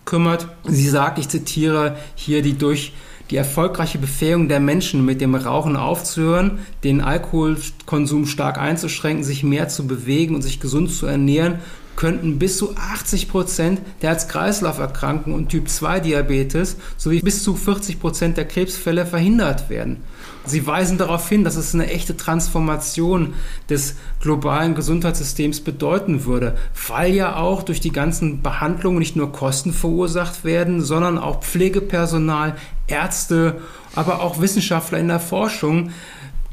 kümmert. 0.05 0.47
Sie 0.63 0.87
sagt, 0.87 1.19
ich 1.19 1.27
zitiere 1.27 1.97
hier 2.15 2.41
die 2.41 2.57
durch 2.57 2.93
die 3.29 3.35
erfolgreiche 3.35 3.99
Befähigung 3.99 4.47
der 4.47 4.61
Menschen, 4.61 5.05
mit 5.05 5.19
dem 5.19 5.35
Rauchen 5.35 5.75
aufzuhören, 5.75 6.59
den 6.83 7.01
Alkoholkonsum 7.01 8.25
stark 8.25 8.57
einzuschränken, 8.57 9.23
sich 9.23 9.43
mehr 9.43 9.67
zu 9.67 9.85
bewegen 9.87 10.35
und 10.35 10.41
sich 10.41 10.59
gesund 10.59 10.91
zu 10.91 11.05
ernähren, 11.05 11.59
könnten 11.99 12.39
bis 12.39 12.57
zu 12.57 12.77
80 12.77 13.27
Prozent 13.27 13.81
der 14.01 14.11
Herz-Kreislauf-Erkrankungen 14.11 15.37
und 15.37 15.49
Typ-2-Diabetes 15.49 16.77
sowie 16.95 17.19
bis 17.19 17.43
zu 17.43 17.55
40 17.55 17.99
Prozent 17.99 18.37
der 18.37 18.47
Krebsfälle 18.47 19.05
verhindert 19.05 19.69
werden. 19.69 19.97
Sie 20.45 20.65
weisen 20.65 20.97
darauf 20.97 21.27
hin, 21.27 21.43
dass 21.43 21.57
es 21.57 21.75
eine 21.75 21.91
echte 21.91 22.15
Transformation 22.15 23.33
des 23.69 23.95
globalen 24.21 24.75
Gesundheitssystems 24.75 25.59
bedeuten 25.59 26.23
würde, 26.23 26.55
weil 26.87 27.13
ja 27.13 27.35
auch 27.35 27.63
durch 27.63 27.81
die 27.81 27.91
ganzen 27.91 28.41
Behandlungen 28.41 28.99
nicht 28.99 29.17
nur 29.17 29.33
Kosten 29.33 29.73
verursacht 29.73 30.45
werden, 30.45 30.81
sondern 30.81 31.17
auch 31.17 31.41
Pflegepersonal, 31.41 32.55
Ärzte, 32.87 33.57
aber 33.93 34.21
auch 34.21 34.39
Wissenschaftler 34.39 34.99
in 34.99 35.09
der 35.09 35.19
Forschung 35.19 35.91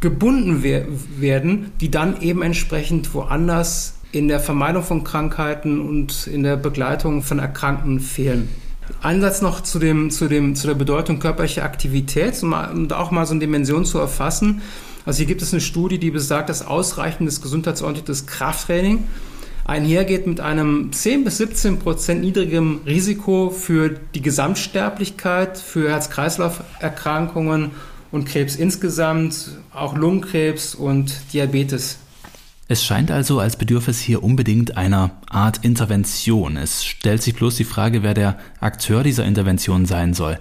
gebunden 0.01 0.65
werden, 0.65 1.71
die 1.81 1.91
dann 1.91 2.21
eben 2.21 2.43
entsprechend 2.43 3.15
woanders 3.15 3.96
in 4.13 4.29
der 4.29 4.41
Vermeidung 4.41 4.83
von 4.83 5.05
Krankheiten 5.05 5.81
und 5.81 6.27
in 6.27 6.43
der 6.43 6.57
Begleitung 6.57 7.23
von 7.23 7.39
Erkrankten 7.39 8.01
fehlen. 8.01 8.49
Ein 9.03 9.21
Satz 9.21 9.43
noch 9.43 9.63
zu, 9.63 9.79
dem, 9.79 10.11
zu, 10.11 10.29
dem, 10.29 10.55
zu 10.55 10.69
der 10.69 10.75
Bedeutung 10.75 11.19
körperlicher 11.19 11.65
Aktivität, 11.65 12.41
um 12.43 12.55
auch 12.93 13.11
mal 13.11 13.27
so 13.27 13.33
eine 13.33 13.41
Dimension 13.41 13.85
zu 13.85 13.99
erfassen. 13.99 14.63
Also 15.05 15.19
hier 15.19 15.27
gibt 15.27 15.43
es 15.43 15.53
eine 15.53 15.61
Studie, 15.61 15.99
die 15.99 16.11
besagt, 16.11 16.49
dass 16.49 16.67
ausreichendes 16.67 17.43
gesundheitsorientiertes 17.43 18.27
Krafttraining 18.27 19.05
einhergeht 19.65 20.27
mit 20.27 20.41
einem 20.41 20.93
10 20.93 21.25
bis 21.25 21.39
17 21.39 21.79
Prozent 21.79 22.21
niedrigem 22.21 22.81
Risiko 22.87 23.51
für 23.51 23.91
die 24.15 24.23
Gesamtsterblichkeit, 24.23 25.59
für 25.59 25.91
Herz-Kreislauf-Erkrankungen 25.91 27.73
und 28.13 28.27
Krebs 28.27 28.55
insgesamt, 28.57 29.59
auch 29.75 29.97
Lungenkrebs 29.97 30.75
und 30.77 31.13
Diabetes 31.33 31.99
es 32.69 32.85
scheint 32.85 33.13
also, 33.13 33.39
als 33.39 33.57
bedürfe 33.57 33.93
es 33.93 34.01
hier 34.01 34.25
unbedingt 34.25 34.77
einer 34.77 35.13
Art 35.31 35.65
Intervention. 35.65 36.57
Es 36.57 36.85
stellt 36.85 37.23
sich 37.23 37.35
bloß 37.35 37.57
die 37.57 37.65
Frage, 37.65 38.03
wer 38.03 38.15
der 38.15 38.39
Akteur 38.59 39.05
dieser 39.05 39.25
Intervention 39.25 39.87
sein 39.87 40.15
soll. 40.15 40.39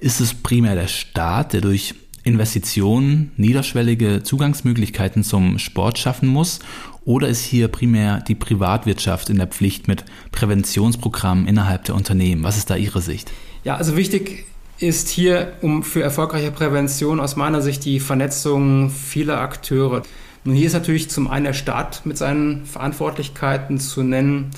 Ist 0.00 0.20
es 0.20 0.34
primär 0.34 0.74
der 0.74 0.88
Staat, 0.88 1.52
der 1.52 1.60
durch 1.60 1.94
Investitionen 2.24 3.30
niederschwellige 3.36 4.22
Zugangsmöglichkeiten 4.24 5.22
zum 5.22 5.58
Sport 5.58 5.98
schaffen 5.98 6.28
muss? 6.28 6.58
Oder 7.04 7.28
ist 7.28 7.44
hier 7.44 7.68
primär 7.68 8.20
die 8.26 8.34
Privatwirtschaft 8.34 9.30
in 9.30 9.38
der 9.38 9.46
Pflicht 9.46 9.86
mit 9.86 10.04
Präventionsprogrammen 10.32 11.46
innerhalb 11.46 11.84
der 11.84 11.94
Unternehmen? 11.94 12.42
Was 12.42 12.56
ist 12.56 12.70
da 12.70 12.76
Ihre 12.76 13.00
Sicht? 13.00 13.30
Ja, 13.62 13.76
also 13.76 13.96
wichtig 13.96 14.46
ist 14.80 15.08
hier 15.08 15.54
um 15.62 15.82
für 15.84 16.02
erfolgreiche 16.02 16.50
Prävention 16.50 17.20
aus 17.20 17.36
meiner 17.36 17.62
Sicht 17.62 17.84
die 17.84 18.00
Vernetzung 18.00 18.90
vieler 18.90 19.40
Akteure. 19.40 20.02
Nun 20.48 20.56
hier 20.56 20.68
ist 20.68 20.72
natürlich 20.72 21.10
zum 21.10 21.28
einen 21.28 21.44
der 21.44 21.52
Staat 21.52 22.06
mit 22.06 22.16
seinen 22.16 22.64
Verantwortlichkeiten 22.64 23.78
zu 23.78 24.02
nennen 24.02 24.50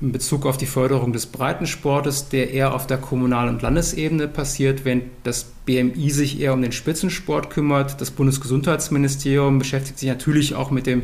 in 0.00 0.10
Bezug 0.10 0.44
auf 0.44 0.56
die 0.56 0.66
Förderung 0.66 1.12
des 1.12 1.26
Breitensportes, 1.26 2.30
der 2.30 2.50
eher 2.50 2.74
auf 2.74 2.88
der 2.88 2.98
Kommunal- 2.98 3.48
und 3.48 3.62
Landesebene 3.62 4.26
passiert, 4.26 4.84
während 4.84 5.04
das 5.22 5.44
BMI 5.66 6.10
sich 6.10 6.40
eher 6.40 6.52
um 6.52 6.60
den 6.60 6.72
Spitzensport 6.72 7.48
kümmert. 7.48 8.00
Das 8.00 8.10
Bundesgesundheitsministerium 8.10 9.60
beschäftigt 9.60 10.00
sich 10.00 10.08
natürlich 10.08 10.56
auch 10.56 10.72
mit 10.72 10.88
dem 10.88 11.02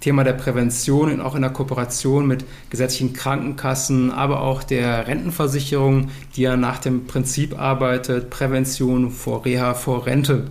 Thema 0.00 0.24
der 0.24 0.32
Prävention 0.32 1.12
und 1.12 1.20
auch 1.20 1.34
in 1.34 1.42
der 1.42 1.50
Kooperation 1.50 2.26
mit 2.26 2.46
gesetzlichen 2.70 3.12
Krankenkassen, 3.12 4.10
aber 4.10 4.40
auch 4.40 4.62
der 4.62 5.06
Rentenversicherung, 5.08 6.08
die 6.36 6.40
ja 6.40 6.56
nach 6.56 6.78
dem 6.78 7.06
Prinzip 7.06 7.60
arbeitet, 7.60 8.30
Prävention 8.30 9.10
vor 9.10 9.44
Reha, 9.44 9.74
vor 9.74 10.06
Rente. 10.06 10.46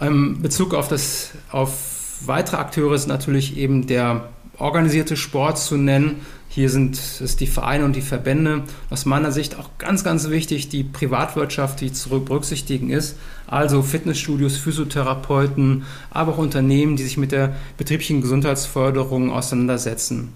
In 0.00 0.40
Bezug 0.40 0.72
auf 0.72 0.88
das, 0.88 1.32
auf 1.50 1.97
weitere 2.24 2.56
Akteure 2.56 2.98
sind 2.98 3.08
natürlich 3.08 3.56
eben 3.56 3.86
der 3.86 4.28
organisierte 4.58 5.16
Sport 5.16 5.58
zu 5.58 5.76
nennen. 5.76 6.20
Hier 6.50 6.70
sind 6.70 6.98
es 6.98 7.36
die 7.36 7.46
Vereine 7.46 7.84
und 7.84 7.94
die 7.94 8.00
Verbände. 8.00 8.64
Aus 8.90 9.04
meiner 9.04 9.30
Sicht 9.32 9.58
auch 9.58 9.70
ganz, 9.78 10.02
ganz 10.02 10.28
wichtig 10.30 10.68
die 10.68 10.82
Privatwirtschaft, 10.82 11.80
die 11.80 11.92
zu 11.92 12.08
berücksichtigen 12.24 12.90
ist. 12.90 13.16
Also 13.46 13.82
Fitnessstudios, 13.82 14.56
Physiotherapeuten, 14.56 15.84
aber 16.10 16.32
auch 16.32 16.38
Unternehmen, 16.38 16.96
die 16.96 17.04
sich 17.04 17.16
mit 17.16 17.32
der 17.32 17.54
betrieblichen 17.76 18.22
Gesundheitsförderung 18.22 19.30
auseinandersetzen. 19.30 20.32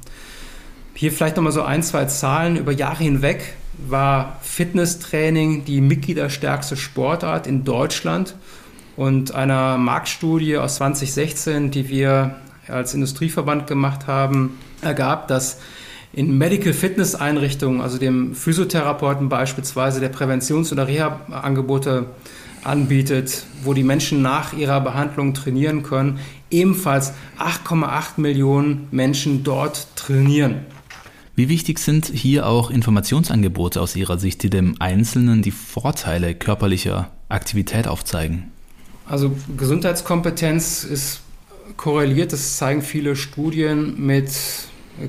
Hier 0.95 1.11
vielleicht 1.11 1.37
nochmal 1.37 1.53
so 1.53 1.63
ein, 1.63 1.83
zwei 1.83 2.05
Zahlen. 2.05 2.57
Über 2.57 2.73
Jahre 2.73 3.03
hinweg 3.03 3.55
war 3.89 4.39
Fitnesstraining 4.43 5.65
die 5.65 5.81
mitgliederstärkste 5.81 6.77
Sportart 6.77 7.47
in 7.47 7.65
Deutschland 7.65 8.37
und 8.97 9.35
einer 9.35 9.79
Marktstudie 9.79 10.57
aus 10.57 10.77
2016, 10.77 11.71
die 11.71 11.89
wir 11.89 12.37
als 12.69 12.95
Industrieverband 12.95 13.67
gemacht 13.67 14.07
haben, 14.07 14.59
ergab, 14.83 15.29
dass 15.29 15.59
in 16.13 16.37
Medical 16.37 16.73
Fitness 16.73 17.15
Einrichtungen, 17.15 17.81
also 17.81 17.99
dem 17.99 18.35
Physiotherapeuten 18.35 19.29
beispielsweise, 19.29 20.01
der 20.01 20.13
Präventions- 20.13 20.73
oder 20.73 20.87
Reha-Angebote 20.87 22.07
anbietet, 22.65 23.45
wo 23.65 23.75
die 23.75 23.83
Menschen 23.83 24.23
nach 24.23 24.53
ihrer 24.53 24.81
Behandlung 24.81 25.35
trainieren 25.35 25.83
können, 25.83 26.21
ebenfalls 26.51 27.13
8,8 27.39 28.21
Millionen 28.21 28.89
Menschen 28.91 29.43
dort 29.43 29.89
trainieren. 29.97 30.67
Wie 31.35 31.49
wichtig 31.49 31.79
sind 31.79 32.07
hier 32.07 32.47
auch 32.47 32.71
Informationsangebote 32.71 33.81
aus 33.81 33.97
Ihrer 33.97 34.19
Sicht, 34.19 34.43
die 34.43 34.51
dem 34.51 34.77
Einzelnen 34.81 35.41
die 35.41 35.51
Vorteile 35.51 36.35
körperlicher 36.35 37.11
Aktivität 37.31 37.89
aufzeigen? 37.89 38.52
Also 39.07 39.33
Gesundheitskompetenz 39.57 40.85
ist 40.85 41.21
korreliert, 41.77 42.33
das 42.33 42.57
zeigen 42.57 42.83
viele 42.83 43.17
Studien 43.17 43.95
mit 44.05 44.31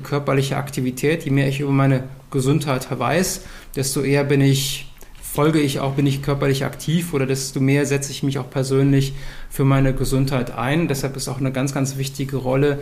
körperlicher 0.02 0.56
Aktivität. 0.56 1.24
Je 1.24 1.30
mehr 1.30 1.48
ich 1.48 1.60
über 1.60 1.70
meine 1.70 2.04
Gesundheit 2.30 2.86
weiß, 2.90 3.42
desto 3.76 4.02
eher 4.02 4.24
bin 4.24 4.40
ich, 4.40 4.92
folge 5.22 5.60
ich 5.60 5.80
auch, 5.80 5.92
bin 5.94 6.06
ich 6.06 6.22
körperlich 6.22 6.64
aktiv 6.64 7.14
oder 7.14 7.26
desto 7.26 7.60
mehr 7.60 7.86
setze 7.86 8.10
ich 8.10 8.22
mich 8.22 8.38
auch 8.38 8.50
persönlich 8.50 9.14
für 9.50 9.64
meine 9.64 9.94
Gesundheit 9.94 10.50
ein. 10.56 10.88
Deshalb 10.88 11.16
ist 11.16 11.28
auch 11.28 11.38
eine 11.38 11.52
ganz, 11.52 11.72
ganz 11.72 11.96
wichtige 11.96 12.36
Rolle, 12.36 12.80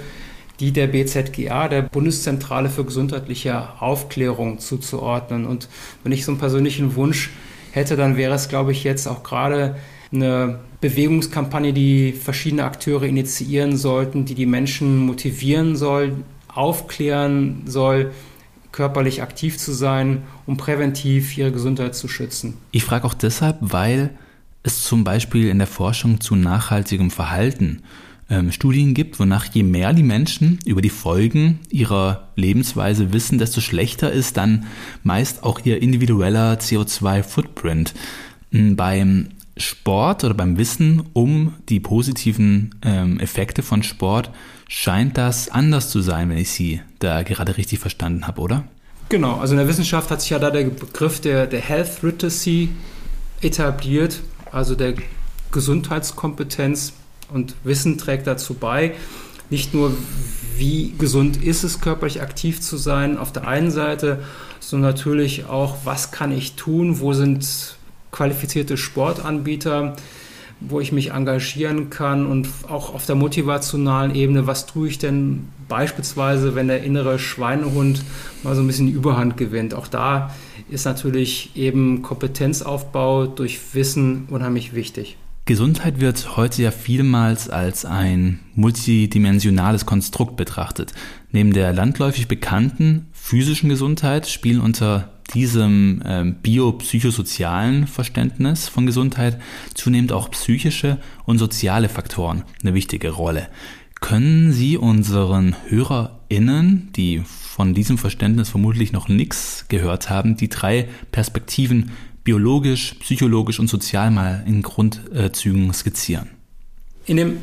die 0.61 0.73
der 0.73 0.87
BZGA, 0.87 1.69
der 1.69 1.83
Bundeszentrale 1.83 2.71
für 2.71 2.85
gesundheitliche 2.85 3.81
Aufklärung, 3.81 4.59
zuzuordnen. 4.59 5.45
Und 5.47 5.69
wenn 6.03 6.13
ich 6.13 6.25
so 6.25 6.33
einen 6.33 6.39
persönlichen 6.39 6.95
Wunsch 6.95 7.31
hätte, 7.73 7.97
dann 7.97 8.17
wäre 8.17 8.35
es, 8.35 8.49
glaube 8.49 8.73
ich, 8.73 8.85
jetzt 8.85 9.07
auch 9.07 9.23
gerade 9.23 9.77
eine 10.13 10.61
Bewegungskampagne, 10.83 11.73
die 11.73 12.13
verschiedene 12.13 12.65
Akteure 12.65 13.05
initiieren 13.05 13.77
sollten, 13.77 14.27
die 14.27 14.35
die 14.35 14.47
Menschen 14.47 14.99
motivieren 14.99 15.77
soll, 15.77 16.17
aufklären 16.49 17.63
soll, 17.67 18.11
körperlich 18.73 19.23
aktiv 19.23 19.59
zu 19.59 19.73
sein, 19.73 20.25
um 20.45 20.57
präventiv 20.57 21.39
ihre 21.39 21.53
Gesundheit 21.53 21.95
zu 21.95 22.09
schützen. 22.09 22.55
Ich 22.73 22.85
frage 22.85 23.07
auch 23.07 23.15
deshalb, 23.15 23.59
weil 23.61 24.11
es 24.65 24.83
zum 24.83 25.05
Beispiel 25.05 25.49
in 25.49 25.59
der 25.59 25.67
Forschung 25.69 26.21
zu 26.21 26.35
nachhaltigem 26.35 27.11
Verhalten 27.11 27.83
ähm, 28.29 28.51
Studien 28.51 28.93
gibt, 28.93 29.21
wonach 29.21 29.45
je 29.53 29.63
mehr 29.63 29.93
die 29.93 30.03
Menschen 30.03 30.59
über 30.65 30.83
die 30.83 30.91
Folgen 30.91 31.61
ihrer 31.71 32.29
Lebensweise 32.35 33.13
wissen, 33.13 33.39
desto 33.39 33.61
schlechter 33.61 34.11
ist 34.11 34.37
dann 34.37 34.67
meist 35.05 35.45
auch 35.45 35.61
ihr 35.65 35.81
individueller 35.81 36.55
CO2-Footprint. 36.55 37.95
Hm, 38.51 38.75
beim 38.75 39.29
Sport 39.57 40.25
oder 40.25 40.35
beim 40.35 40.57
Wissen 40.59 41.03
um 41.13 41.55
die 41.69 41.81
positiven 41.81 42.75
ähm, 42.83 43.21
Effekte 43.21 43.63
von 43.63 43.83
Sport 43.83 44.31
scheint 44.69 45.19
das 45.19 45.51
anders 45.51 45.91
zu 45.91 46.01
sein, 46.01 46.31
wenn 46.31 46.39
ich 46.39 46.51
Sie 46.51 46.81
da 46.99 47.23
gerade 47.23 47.57
richtig 47.57 47.79
verstanden 47.79 48.27
habe, 48.27 48.41
oder? 48.41 48.65
Genau, 49.09 49.37
also 49.39 49.53
in 49.53 49.59
der 49.59 49.69
Wissenschaft 49.69 50.11
hat 50.11 50.23
sich 50.23 50.31
ja 50.31 50.39
da 50.39 50.51
der 50.51 50.65
Begriff 50.65 51.21
der, 51.21 51.47
der 51.47 51.61
Health 51.61 52.03
Literacy 52.03 52.71
etabliert, 53.43 54.21
also 54.51 54.75
der 54.75 54.95
Gesundheitskompetenz 55.51 56.95
und 57.29 57.55
Wissen 57.65 57.99
trägt 57.99 58.27
dazu 58.27 58.55
bei, 58.55 58.95
nicht 59.51 59.75
nur 59.75 59.95
wie 60.57 60.95
gesund 60.97 61.43
ist 61.43 61.63
es, 61.63 61.81
körperlich 61.81 62.23
aktiv 62.23 62.61
zu 62.61 62.79
sein 62.79 63.19
auf 63.19 63.33
der 63.33 63.47
einen 63.47 63.71
Seite, 63.71 64.23
sondern 64.61 64.93
natürlich 64.93 65.45
auch, 65.45 65.79
was 65.85 66.11
kann 66.11 66.33
ich 66.33 66.55
tun, 66.55 67.01
wo 67.01 67.13
sind 67.13 67.77
qualifizierte 68.13 68.77
Sportanbieter, 68.77 69.97
wo 70.61 70.79
ich 70.79 70.93
mich 70.93 71.11
engagieren 71.11 71.91
kann 71.91 72.27
und 72.27 72.49
auch 72.69 72.95
auf 72.95 73.05
der 73.05 73.17
motivationalen 73.17 74.15
Ebene, 74.15 74.47
was 74.47 74.67
tue 74.67 74.89
ich 74.89 74.99
denn 74.99 75.49
beispielsweise, 75.69 76.55
wenn 76.55 76.69
der 76.69 76.85
innere 76.85 77.19
Schweinehund 77.19 78.05
mal 78.45 78.55
so 78.55 78.61
ein 78.61 78.67
bisschen 78.69 78.93
Überhand 78.93 79.37
gewinnt. 79.37 79.75
Auch 79.75 79.89
da 79.89 80.33
ist 80.71 80.85
natürlich 80.85 81.57
eben 81.57 82.03
Kompetenzaufbau 82.03 83.27
durch 83.27 83.75
Wissen 83.75 84.27
unheimlich 84.31 84.75
wichtig. 84.75 85.17
Gesundheit 85.45 86.01
wird 86.01 86.37
heute 86.37 86.63
ja 86.63 86.71
vielmals 86.71 87.51
als 87.51 87.85
ein 87.85 88.39
multidimensionales 88.55 89.87
Konstrukt 89.87 90.37
betrachtet. 90.37 90.93
Neben 91.33 91.53
der 91.53 91.73
landläufig 91.73 92.29
bekannten 92.29 93.07
physischen 93.13 93.69
Gesundheit 93.69 94.29
spielen 94.29 94.61
unter 94.61 95.09
diesem 95.35 96.03
äh, 96.05 96.25
biopsychosozialen 96.25 97.87
Verständnis 97.87 98.69
von 98.69 98.87
Gesundheit 98.87 99.41
zunehmend 99.75 100.13
auch 100.13 100.31
psychische 100.31 100.99
und 101.25 101.39
soziale 101.39 101.89
Faktoren 101.89 102.45
eine 102.63 102.75
wichtige 102.75 103.11
Rolle. 103.11 103.49
Können 104.01 104.53
Sie 104.53 104.77
unseren 104.77 105.55
HörerInnen, 105.69 106.91
die 106.97 107.23
von 107.25 107.73
diesem 107.73 107.99
Verständnis 107.99 108.49
vermutlich 108.49 108.93
noch 108.93 109.09
nichts 109.09 109.67
gehört 109.69 110.11
haben, 110.11 110.37
die 110.37 110.49
drei 110.49 110.89
Perspektiven 111.13 111.93
biologisch, 112.25 112.95
psychologisch 113.01 113.61
und 113.61 113.69
sozial 113.69 114.11
mal 114.11 114.43
in 114.47 114.63
Grundzügen 114.63 115.73
skizzieren? 115.73 116.31
In 117.07 117.17
dem 117.17 117.37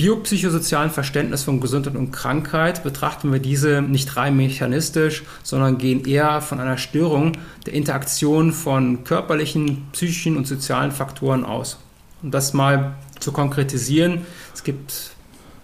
biopsychosozialen 0.00 0.88
Verständnis 0.88 1.42
von 1.42 1.60
Gesundheit 1.60 1.94
und 1.94 2.10
Krankheit 2.10 2.82
betrachten 2.82 3.30
wir 3.32 3.38
diese 3.38 3.82
nicht 3.82 4.16
rein 4.16 4.34
mechanistisch, 4.34 5.24
sondern 5.42 5.76
gehen 5.76 6.06
eher 6.06 6.40
von 6.40 6.58
einer 6.58 6.78
Störung 6.78 7.32
der 7.66 7.74
Interaktion 7.74 8.52
von 8.52 9.04
körperlichen, 9.04 9.88
psychischen 9.92 10.38
und 10.38 10.46
sozialen 10.46 10.90
Faktoren 10.90 11.44
aus. 11.44 11.76
Um 12.22 12.30
das 12.30 12.54
mal 12.54 12.94
zu 13.18 13.30
konkretisieren, 13.30 14.22
es 14.54 14.64
gibt 14.64 15.10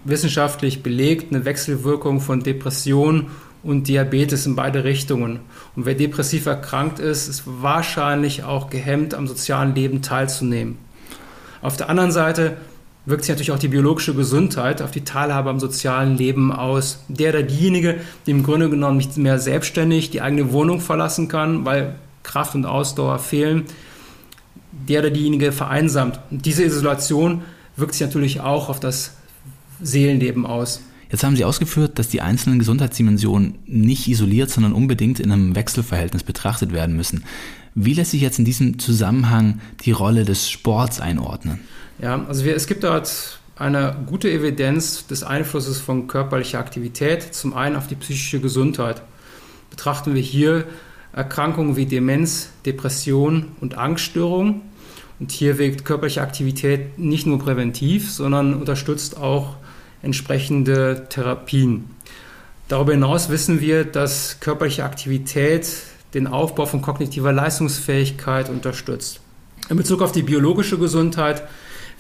wissenschaftlich 0.05 0.83
belegt 0.83 1.33
eine 1.33 1.47
Wechselwirkung 1.47 2.21
von 2.21 2.43
Depression 2.43 3.29
und 3.63 3.89
Diabetes 3.89 4.45
in 4.45 4.55
beide 4.55 4.85
Richtungen. 4.85 5.41
Und 5.77 5.87
wer 5.87 5.95
depressiv 5.95 6.45
erkrankt 6.45 6.99
ist, 6.99 7.27
ist 7.27 7.45
wahrscheinlich 7.47 8.45
auch 8.45 8.69
gehemmt, 8.69 9.15
am 9.15 9.27
sozialen 9.27 9.75
Leben 9.75 10.03
teilzunehmen. 10.03 10.77
Auf 11.63 11.79
der 11.79 11.89
anderen 11.89 12.13
Seite 12.13 12.59
wirkt 13.07 13.25
sich 13.25 13.31
natürlich 13.31 13.53
auch 13.53 13.59
die 13.59 13.69
biologische 13.69 14.15
Gesundheit 14.15 14.83
auf 14.83 14.91
die 14.91 15.05
Teilhabe 15.05 15.49
am 15.49 15.61
sozialen 15.61 16.17
Leben 16.17 16.53
aus. 16.53 17.05
Der 17.09 17.31
oder 17.31 17.43
diejenige, 17.43 18.01
die 18.27 18.33
im 18.33 18.43
Grunde 18.43 18.69
genommen 18.69 18.99
nicht 18.99 19.17
mehr 19.17 19.39
selbstständig 19.39 20.11
die 20.11 20.21
eigene 20.21 20.53
Wohnung 20.53 20.81
verlassen 20.81 21.29
kann, 21.29 21.65
weil 21.65 21.95
Kraft 22.25 22.55
und 22.55 22.67
Ausdauer 22.67 23.21
fehlen, 23.21 23.65
der 24.89 25.01
oder 25.01 25.11
diejenige 25.11 25.53
vereinsamt. 25.53 26.21
Und 26.31 26.45
diese 26.45 26.65
Isolation 26.65 27.43
wirkt 27.77 27.95
sich 27.95 28.03
natürlich 28.03 28.41
auch 28.41 28.69
auf 28.69 28.81
das 28.81 29.15
Seelenleben 29.81 30.45
aus. 30.45 30.81
Jetzt 31.11 31.23
haben 31.23 31.37
Sie 31.37 31.45
ausgeführt, 31.45 32.01
dass 32.01 32.09
die 32.09 32.21
einzelnen 32.21 32.59
Gesundheitsdimensionen 32.59 33.59
nicht 33.67 34.09
isoliert, 34.09 34.51
sondern 34.51 34.73
unbedingt 34.73 35.21
in 35.21 35.31
einem 35.31 35.55
Wechselverhältnis 35.55 36.25
betrachtet 36.25 36.73
werden 36.73 36.97
müssen. 36.97 37.25
Wie 37.77 37.95
lässt 37.95 38.11
sich 38.11 38.23
jetzt 38.23 38.41
in 38.41 38.45
diesem 38.45 38.81
Zusammenhang 38.81 39.61
die 39.83 39.93
Rolle 39.93 40.25
des 40.25 40.51
Sports 40.51 41.01
einordnen? 41.01 41.61
Ja, 42.01 42.25
also 42.29 42.45
wir, 42.45 42.55
es 42.55 42.67
gibt 42.67 42.85
dort 42.85 43.39
eine 43.57 43.97
gute 44.07 44.31
Evidenz 44.31 45.07
des 45.07 45.23
Einflusses 45.23 45.81
von 45.81 46.09
körperlicher 46.09 46.59
Aktivität, 46.59 47.35
zum 47.35 47.55
einen 47.55 47.75
auf 47.77 47.87
die 47.87 47.95
psychische 47.95 48.41
Gesundheit. 48.41 49.03
Betrachten 49.71 50.15
wir 50.15 50.21
hier 50.21 50.65
Erkrankungen 51.15 51.77
wie 51.77 51.87
Demenz, 51.87 52.51
Depression 52.67 53.53
und 53.61 53.79
Angststörungen. 53.79 54.61
Und 55.19 55.33
hier 55.33 55.57
wirkt 55.57 55.87
körperliche 55.87 56.21
Aktivität 56.21 56.99
nicht 56.99 57.27
nur 57.27 57.39
präventiv, 57.39 58.11
sondern 58.11 58.53
unterstützt 58.53 59.17
auch 59.17 59.57
entsprechende 60.03 61.07
Therapien. 61.09 61.87
Darüber 62.69 62.93
hinaus 62.93 63.31
wissen 63.31 63.63
wir, 63.63 63.85
dass 63.85 64.41
körperliche 64.41 64.85
Aktivität 64.85 65.67
den 66.13 66.27
Aufbau 66.27 66.67
von 66.67 66.83
kognitiver 66.83 67.33
Leistungsfähigkeit 67.33 68.51
unterstützt. 68.51 69.21
In 69.71 69.79
Bezug 69.79 70.03
auf 70.03 70.13
die 70.13 70.23
biologische 70.23 70.77
Gesundheit 70.77 71.45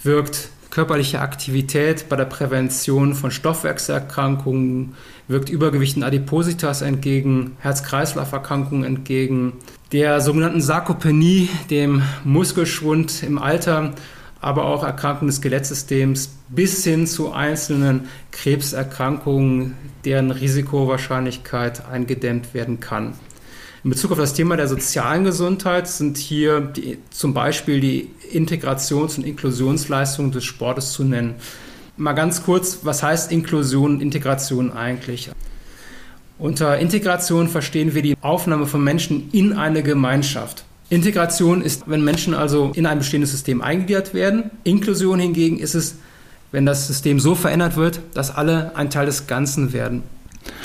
wirkt 0.03 0.49
körperliche 0.71 1.21
Aktivität 1.21 2.09
bei 2.09 2.17
der 2.17 2.27
Prävention 2.27 3.15
von 3.15 3.31
Stoffwechselerkrankungen, 3.31 4.95
wirkt 5.29 5.49
Übergewicht 5.49 5.97
und 5.97 6.03
Adipositas 6.03 6.83
entgegen, 6.83 7.57
Herz-Kreislauf-Erkrankungen 7.61 8.85
entgegen, 8.85 9.55
der 9.93 10.21
sogenannten 10.21 10.61
Sarkopenie, 10.61 11.49
dem 11.71 12.03
Muskelschwund 12.25 13.23
im 13.23 13.39
Alter 13.39 13.95
aber 14.41 14.67
auch 14.67 14.85
Erkrankungen 14.85 15.29
des 15.29 15.37
Skelettsystems 15.37 16.37
bis 16.49 16.85
hin 16.85 17.07
zu 17.07 17.33
einzelnen 17.33 18.09
Krebserkrankungen, 18.33 19.75
deren 20.05 20.31
Risikowahrscheinlichkeit 20.31 21.87
eingedämmt 21.89 22.55
werden 22.55 22.79
kann. 22.81 23.15
In 23.87 23.91
Bezug 23.91 24.11
auf 24.11 24.19
das 24.19 24.35
Thema 24.35 24.57
der 24.57 24.67
sozialen 24.67 25.23
Gesundheit 25.23 25.87
sind 25.87 26.19
hier 26.19 26.61
die, 26.61 26.99
zum 27.11 27.35
Beispiel 27.35 27.79
die 27.79 28.11
Integrations- 28.33 29.17
und 29.17 29.25
Inklusionsleistungen 29.25 30.33
des 30.33 30.43
Sportes 30.43 30.91
zu 30.91 31.05
nennen. 31.05 31.37
Mal 31.97 32.15
ganz 32.15 32.43
kurz, 32.43 32.81
was 32.83 33.05
heißt 33.05 33.31
Inklusion 33.31 33.93
und 33.93 34.01
Integration 34.01 34.73
eigentlich? 34.73 35.31
Unter 36.37 36.79
Integration 36.79 37.47
verstehen 37.47 37.95
wir 37.95 38.03
die 38.03 38.17
Aufnahme 38.23 38.67
von 38.67 38.83
Menschen 38.83 39.29
in 39.31 39.53
eine 39.53 39.85
Gemeinschaft. 39.85 40.65
Integration 40.91 41.63
ist, 41.63 41.85
wenn 41.87 42.03
Menschen 42.03 42.35
also 42.35 42.73
in 42.75 42.87
ein 42.87 42.99
bestehendes 42.99 43.31
System 43.31 43.63
eingegliedert 43.63 44.15
werden. 44.15 44.51
Inklusion 44.65 45.21
hingegen 45.21 45.61
ist 45.61 45.77
es, 45.77 45.95
wenn 46.51 46.67
das 46.67 46.89
System 46.89 47.21
so 47.21 47.37
verändert 47.37 47.77
wird, 47.77 48.01
dass 48.15 48.35
alle 48.35 48.75
ein 48.75 48.91
Teil 48.91 49.07
des 49.07 49.29
Ganzen 49.29 49.73
werden. 49.73 50.03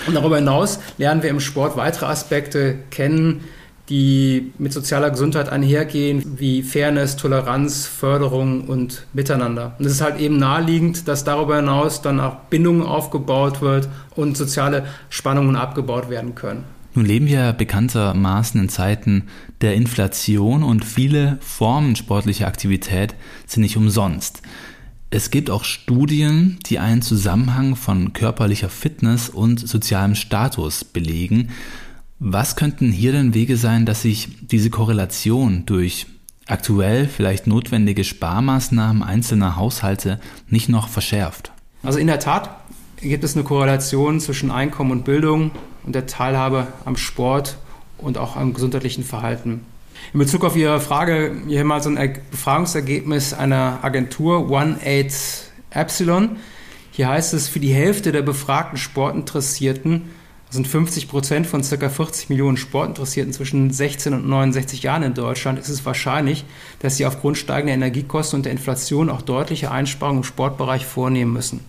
Und 0.07 0.15
darüber 0.15 0.37
hinaus 0.37 0.79
lernen 0.97 1.23
wir 1.23 1.29
im 1.29 1.39
Sport 1.39 1.77
weitere 1.77 2.07
Aspekte 2.07 2.75
kennen, 2.89 3.41
die 3.89 4.53
mit 4.57 4.71
sozialer 4.71 5.09
Gesundheit 5.09 5.49
einhergehen, 5.49 6.37
wie 6.37 6.63
Fairness, 6.63 7.17
Toleranz, 7.17 7.85
Förderung 7.85 8.61
und 8.67 9.05
Miteinander. 9.13 9.75
Und 9.77 9.85
es 9.85 9.91
ist 9.93 10.01
halt 10.01 10.19
eben 10.19 10.37
naheliegend, 10.37 11.07
dass 11.09 11.25
darüber 11.25 11.57
hinaus 11.57 12.01
dann 12.01 12.21
auch 12.21 12.35
Bindungen 12.49 12.83
aufgebaut 12.83 13.61
wird 13.61 13.89
und 14.15 14.37
soziale 14.37 14.85
Spannungen 15.09 15.57
abgebaut 15.57 16.09
werden 16.09 16.35
können. 16.35 16.63
Nun 16.93 17.05
leben 17.05 17.27
wir 17.27 17.53
bekanntermaßen 17.53 18.59
in 18.59 18.69
Zeiten 18.69 19.27
der 19.61 19.75
Inflation 19.75 20.63
und 20.63 20.83
viele 20.83 21.37
Formen 21.41 21.95
sportlicher 21.95 22.47
Aktivität 22.47 23.15
sind 23.45 23.61
nicht 23.61 23.77
umsonst. 23.77 24.41
Es 25.13 25.29
gibt 25.29 25.49
auch 25.49 25.65
Studien, 25.65 26.57
die 26.67 26.79
einen 26.79 27.01
Zusammenhang 27.01 27.75
von 27.75 28.13
körperlicher 28.13 28.69
Fitness 28.69 29.27
und 29.27 29.59
sozialem 29.59 30.15
Status 30.15 30.85
belegen. 30.85 31.49
Was 32.17 32.55
könnten 32.55 32.93
hier 32.93 33.11
denn 33.11 33.33
Wege 33.33 33.57
sein, 33.57 33.85
dass 33.85 34.03
sich 34.03 34.29
diese 34.39 34.69
Korrelation 34.69 35.65
durch 35.65 36.07
aktuell 36.47 37.09
vielleicht 37.09 37.45
notwendige 37.45 38.05
Sparmaßnahmen 38.05 39.03
einzelner 39.03 39.57
Haushalte 39.57 40.21
nicht 40.47 40.69
noch 40.69 40.87
verschärft? 40.87 41.51
Also 41.83 41.99
in 41.99 42.07
der 42.07 42.19
Tat 42.19 42.49
gibt 43.01 43.25
es 43.25 43.35
eine 43.35 43.43
Korrelation 43.43 44.21
zwischen 44.21 44.49
Einkommen 44.49 44.91
und 44.91 45.03
Bildung 45.03 45.51
und 45.83 45.93
der 45.93 46.07
Teilhabe 46.07 46.67
am 46.85 46.95
Sport 46.95 47.57
und 47.97 48.17
auch 48.17 48.37
am 48.37 48.53
gesundheitlichen 48.53 49.03
Verhalten. 49.03 49.65
In 50.13 50.19
Bezug 50.19 50.43
auf 50.43 50.55
Ihre 50.55 50.79
Frage, 50.81 51.35
hier 51.47 51.63
mal 51.63 51.81
so 51.81 51.89
ein 51.89 52.19
Befragungsergebnis 52.31 53.33
einer 53.33 53.79
Agentur, 53.83 54.51
18 54.51 55.07
Epsilon. 55.69 56.37
Hier 56.91 57.07
heißt 57.07 57.33
es, 57.33 57.47
für 57.47 57.61
die 57.61 57.73
Hälfte 57.73 58.11
der 58.11 58.21
befragten 58.21 58.77
Sportinteressierten 58.77 60.09
sind 60.49 60.67
50 60.67 61.07
Prozent 61.07 61.47
von 61.47 61.61
ca. 61.61 61.89
40 61.89 62.29
Millionen 62.29 62.57
Sportinteressierten 62.57 63.31
zwischen 63.31 63.71
16 63.71 64.13
und 64.13 64.27
69 64.27 64.83
Jahren 64.83 65.03
in 65.03 65.13
Deutschland. 65.13 65.57
Ist 65.57 65.69
es 65.69 65.85
wahrscheinlich, 65.85 66.43
dass 66.79 66.97
sie 66.97 67.05
aufgrund 67.05 67.37
steigender 67.37 67.73
Energiekosten 67.73 68.39
und 68.39 68.43
der 68.43 68.51
Inflation 68.51 69.09
auch 69.09 69.21
deutliche 69.21 69.71
Einsparungen 69.71 70.19
im 70.19 70.23
Sportbereich 70.25 70.85
vornehmen 70.85 71.31
müssen. 71.31 71.61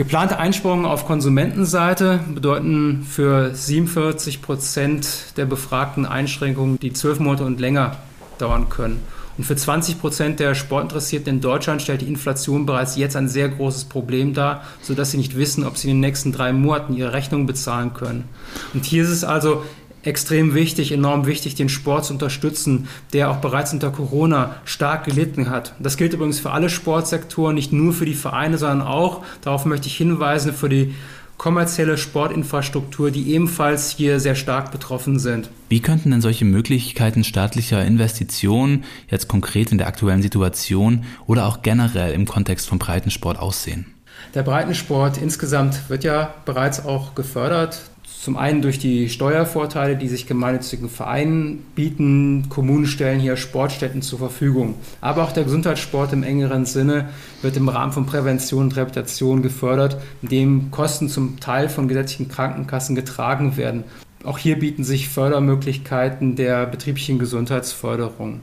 Geplante 0.00 0.38
Einsparungen 0.38 0.86
auf 0.86 1.04
Konsumentenseite 1.04 2.20
bedeuten 2.34 3.02
für 3.06 3.54
47 3.54 4.40
Prozent 4.40 5.36
der 5.36 5.44
Befragten 5.44 6.06
Einschränkungen, 6.06 6.78
die 6.78 6.94
zwölf 6.94 7.20
Monate 7.20 7.44
und 7.44 7.60
länger 7.60 7.98
dauern 8.38 8.70
können. 8.70 9.02
Und 9.36 9.44
für 9.44 9.56
20 9.56 10.00
Prozent 10.00 10.40
der 10.40 10.54
Sportinteressierten 10.54 11.34
in 11.34 11.40
Deutschland 11.42 11.82
stellt 11.82 12.00
die 12.00 12.08
Inflation 12.08 12.64
bereits 12.64 12.96
jetzt 12.96 13.14
ein 13.14 13.28
sehr 13.28 13.50
großes 13.50 13.84
Problem 13.84 14.32
dar, 14.32 14.64
sodass 14.80 15.10
sie 15.10 15.18
nicht 15.18 15.36
wissen, 15.36 15.66
ob 15.66 15.76
sie 15.76 15.90
in 15.90 15.96
den 15.96 16.00
nächsten 16.00 16.32
drei 16.32 16.54
Monaten 16.54 16.94
ihre 16.94 17.12
Rechnung 17.12 17.44
bezahlen 17.44 17.92
können. 17.92 18.24
Und 18.72 18.86
hier 18.86 19.02
ist 19.02 19.10
es 19.10 19.22
also 19.22 19.66
extrem 20.02 20.54
wichtig, 20.54 20.92
enorm 20.92 21.26
wichtig, 21.26 21.54
den 21.54 21.68
Sport 21.68 22.06
zu 22.06 22.12
unterstützen, 22.12 22.88
der 23.12 23.30
auch 23.30 23.36
bereits 23.36 23.72
unter 23.72 23.90
Corona 23.90 24.56
stark 24.64 25.04
gelitten 25.04 25.50
hat. 25.50 25.74
Das 25.78 25.96
gilt 25.96 26.12
übrigens 26.12 26.40
für 26.40 26.50
alle 26.50 26.70
Sportsektoren, 26.70 27.54
nicht 27.54 27.72
nur 27.72 27.92
für 27.92 28.06
die 28.06 28.14
Vereine, 28.14 28.58
sondern 28.58 28.82
auch, 28.82 29.24
darauf 29.42 29.64
möchte 29.64 29.88
ich 29.88 29.96
hinweisen, 29.96 30.52
für 30.52 30.68
die 30.68 30.94
kommerzielle 31.40 31.96
Sportinfrastruktur, 31.96 33.10
die 33.10 33.32
ebenfalls 33.32 33.92
hier 33.92 34.20
sehr 34.20 34.34
stark 34.34 34.72
betroffen 34.72 35.18
sind. 35.18 35.48
Wie 35.70 35.80
könnten 35.80 36.10
denn 36.10 36.20
solche 36.20 36.44
Möglichkeiten 36.44 37.24
staatlicher 37.24 37.82
Investitionen 37.82 38.84
jetzt 39.08 39.26
konkret 39.26 39.72
in 39.72 39.78
der 39.78 39.86
aktuellen 39.86 40.20
Situation 40.20 41.04
oder 41.26 41.46
auch 41.46 41.62
generell 41.62 42.12
im 42.12 42.26
Kontext 42.26 42.68
von 42.68 42.78
Breitensport 42.78 43.38
aussehen? 43.38 43.86
Der 44.34 44.42
Breitensport 44.42 45.16
insgesamt 45.16 45.88
wird 45.88 46.04
ja 46.04 46.34
bereits 46.44 46.84
auch 46.84 47.14
gefördert. 47.14 47.80
Zum 48.22 48.36
einen 48.36 48.60
durch 48.60 48.78
die 48.78 49.08
Steuervorteile, 49.08 49.96
die 49.96 50.06
sich 50.06 50.26
gemeinnützigen 50.26 50.90
Vereinen 50.90 51.64
bieten. 51.74 52.50
Kommunen 52.50 52.84
stellen 52.84 53.18
hier 53.18 53.38
Sportstätten 53.38 54.02
zur 54.02 54.18
Verfügung. 54.18 54.74
Aber 55.00 55.24
auch 55.24 55.32
der 55.32 55.44
Gesundheitssport 55.44 56.12
im 56.12 56.22
engeren 56.22 56.66
Sinne 56.66 57.08
wird 57.40 57.56
im 57.56 57.70
Rahmen 57.70 57.92
von 57.92 58.04
Prävention 58.04 58.64
und 58.64 58.76
Rehabilitation 58.76 59.40
gefördert, 59.40 59.96
indem 60.20 60.70
Kosten 60.70 61.08
zum 61.08 61.40
Teil 61.40 61.70
von 61.70 61.88
gesetzlichen 61.88 62.28
Krankenkassen 62.28 62.94
getragen 62.94 63.56
werden. 63.56 63.84
Auch 64.22 64.36
hier 64.36 64.58
bieten 64.58 64.84
sich 64.84 65.08
Fördermöglichkeiten 65.08 66.36
der 66.36 66.66
betrieblichen 66.66 67.18
Gesundheitsförderung. 67.18 68.40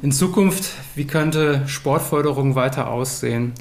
In 0.00 0.12
Zukunft, 0.12 0.70
wie 0.94 1.08
könnte 1.08 1.62
Sportförderung 1.66 2.54
weiter 2.54 2.88
aussehen? 2.88 3.52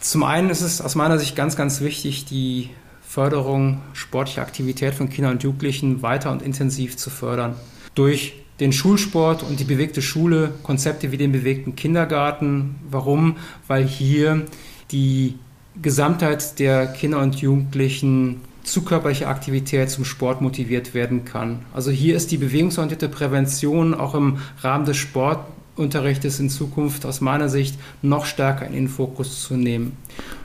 Zum 0.00 0.22
einen 0.22 0.50
ist 0.50 0.60
es 0.60 0.82
aus 0.82 0.96
meiner 0.96 1.18
Sicht 1.18 1.34
ganz, 1.34 1.56
ganz 1.56 1.80
wichtig, 1.80 2.26
die 2.26 2.68
Förderung 3.10 3.80
sportlicher 3.92 4.42
Aktivität 4.42 4.94
von 4.94 5.08
Kindern 5.08 5.32
und 5.32 5.42
Jugendlichen 5.42 6.00
weiter 6.00 6.30
und 6.30 6.42
intensiv 6.42 6.96
zu 6.96 7.10
fördern. 7.10 7.56
Durch 7.96 8.34
den 8.60 8.72
Schulsport 8.72 9.42
und 9.42 9.58
die 9.58 9.64
bewegte 9.64 10.00
Schule, 10.00 10.52
Konzepte 10.62 11.10
wie 11.10 11.16
den 11.16 11.32
bewegten 11.32 11.74
Kindergarten. 11.74 12.76
Warum? 12.88 13.36
Weil 13.66 13.84
hier 13.84 14.46
die 14.92 15.34
Gesamtheit 15.82 16.60
der 16.60 16.86
Kinder 16.86 17.20
und 17.20 17.34
Jugendlichen 17.40 18.42
zu 18.62 18.82
körperlicher 18.82 19.26
Aktivität 19.26 19.90
zum 19.90 20.04
Sport 20.04 20.40
motiviert 20.40 20.94
werden 20.94 21.24
kann. 21.24 21.64
Also 21.74 21.90
hier 21.90 22.14
ist 22.14 22.30
die 22.30 22.36
bewegungsorientierte 22.36 23.08
Prävention 23.08 23.92
auch 23.92 24.14
im 24.14 24.38
Rahmen 24.62 24.84
des 24.84 24.98
Sport 24.98 25.40
Unterricht 25.80 26.24
ist 26.24 26.38
in 26.38 26.50
Zukunft 26.50 27.04
aus 27.06 27.20
meiner 27.20 27.48
Sicht 27.48 27.78
noch 28.02 28.26
stärker 28.26 28.66
in 28.66 28.74
den 28.74 28.88
Fokus 28.88 29.42
zu 29.42 29.54
nehmen. 29.54 29.96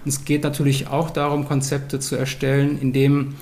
Und 0.04 0.10
es 0.10 0.26
geht 0.26 0.44
natürlich 0.44 0.88
auch 0.88 1.10
darum, 1.10 1.48
Konzepte 1.48 2.00
zu 2.00 2.16
erstellen, 2.16 2.80
in 2.80 2.94
dem 2.94 3.36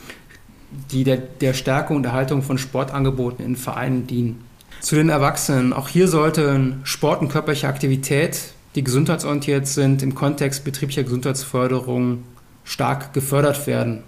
die 0.91 1.03
der, 1.03 1.17
der 1.17 1.53
Stärkung 1.53 1.97
und 1.97 2.05
Erhaltung 2.05 2.41
von 2.41 2.57
Sportangeboten 2.57 3.45
in 3.45 3.55
Vereinen 3.55 4.07
dienen. 4.07 4.43
Zu 4.79 4.95
den 4.95 5.09
Erwachsenen. 5.09 5.71
Auch 5.71 5.87
hier 5.87 6.07
sollten 6.07 6.81
Sport 6.83 7.21
und 7.21 7.29
körperliche 7.29 7.67
Aktivität, 7.67 8.39
die 8.75 8.83
gesundheitsorientiert 8.83 9.67
sind, 9.67 10.01
im 10.01 10.15
Kontext 10.15 10.65
betrieblicher 10.65 11.03
Gesundheitsförderung 11.03 12.23
stark 12.63 13.13
gefördert 13.13 13.67
werden. 13.67 14.03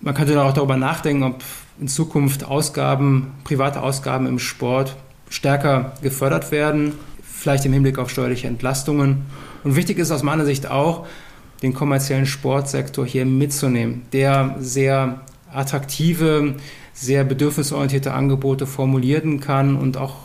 Man 0.00 0.14
könnte 0.14 0.40
auch 0.42 0.52
darüber 0.52 0.76
nachdenken, 0.76 1.24
ob 1.24 1.42
in 1.80 1.88
Zukunft 1.88 2.44
Ausgaben, 2.44 3.32
private 3.44 3.82
Ausgaben 3.82 4.26
im 4.26 4.38
Sport 4.38 4.96
stärker 5.30 5.92
gefördert 6.02 6.52
werden 6.52 6.92
vielleicht 7.40 7.64
im 7.64 7.72
Hinblick 7.72 7.98
auf 7.98 8.10
steuerliche 8.10 8.48
Entlastungen. 8.48 9.22
Und 9.64 9.74
wichtig 9.74 9.98
ist 9.98 10.10
aus 10.10 10.22
meiner 10.22 10.44
Sicht 10.44 10.70
auch, 10.70 11.06
den 11.62 11.72
kommerziellen 11.74 12.26
Sportsektor 12.26 13.06
hier 13.06 13.24
mitzunehmen, 13.24 14.02
der 14.12 14.56
sehr 14.60 15.22
attraktive, 15.52 16.54
sehr 16.92 17.24
bedürfnisorientierte 17.24 18.12
Angebote 18.12 18.66
formulieren 18.66 19.40
kann 19.40 19.76
und 19.76 19.96
auch 19.96 20.16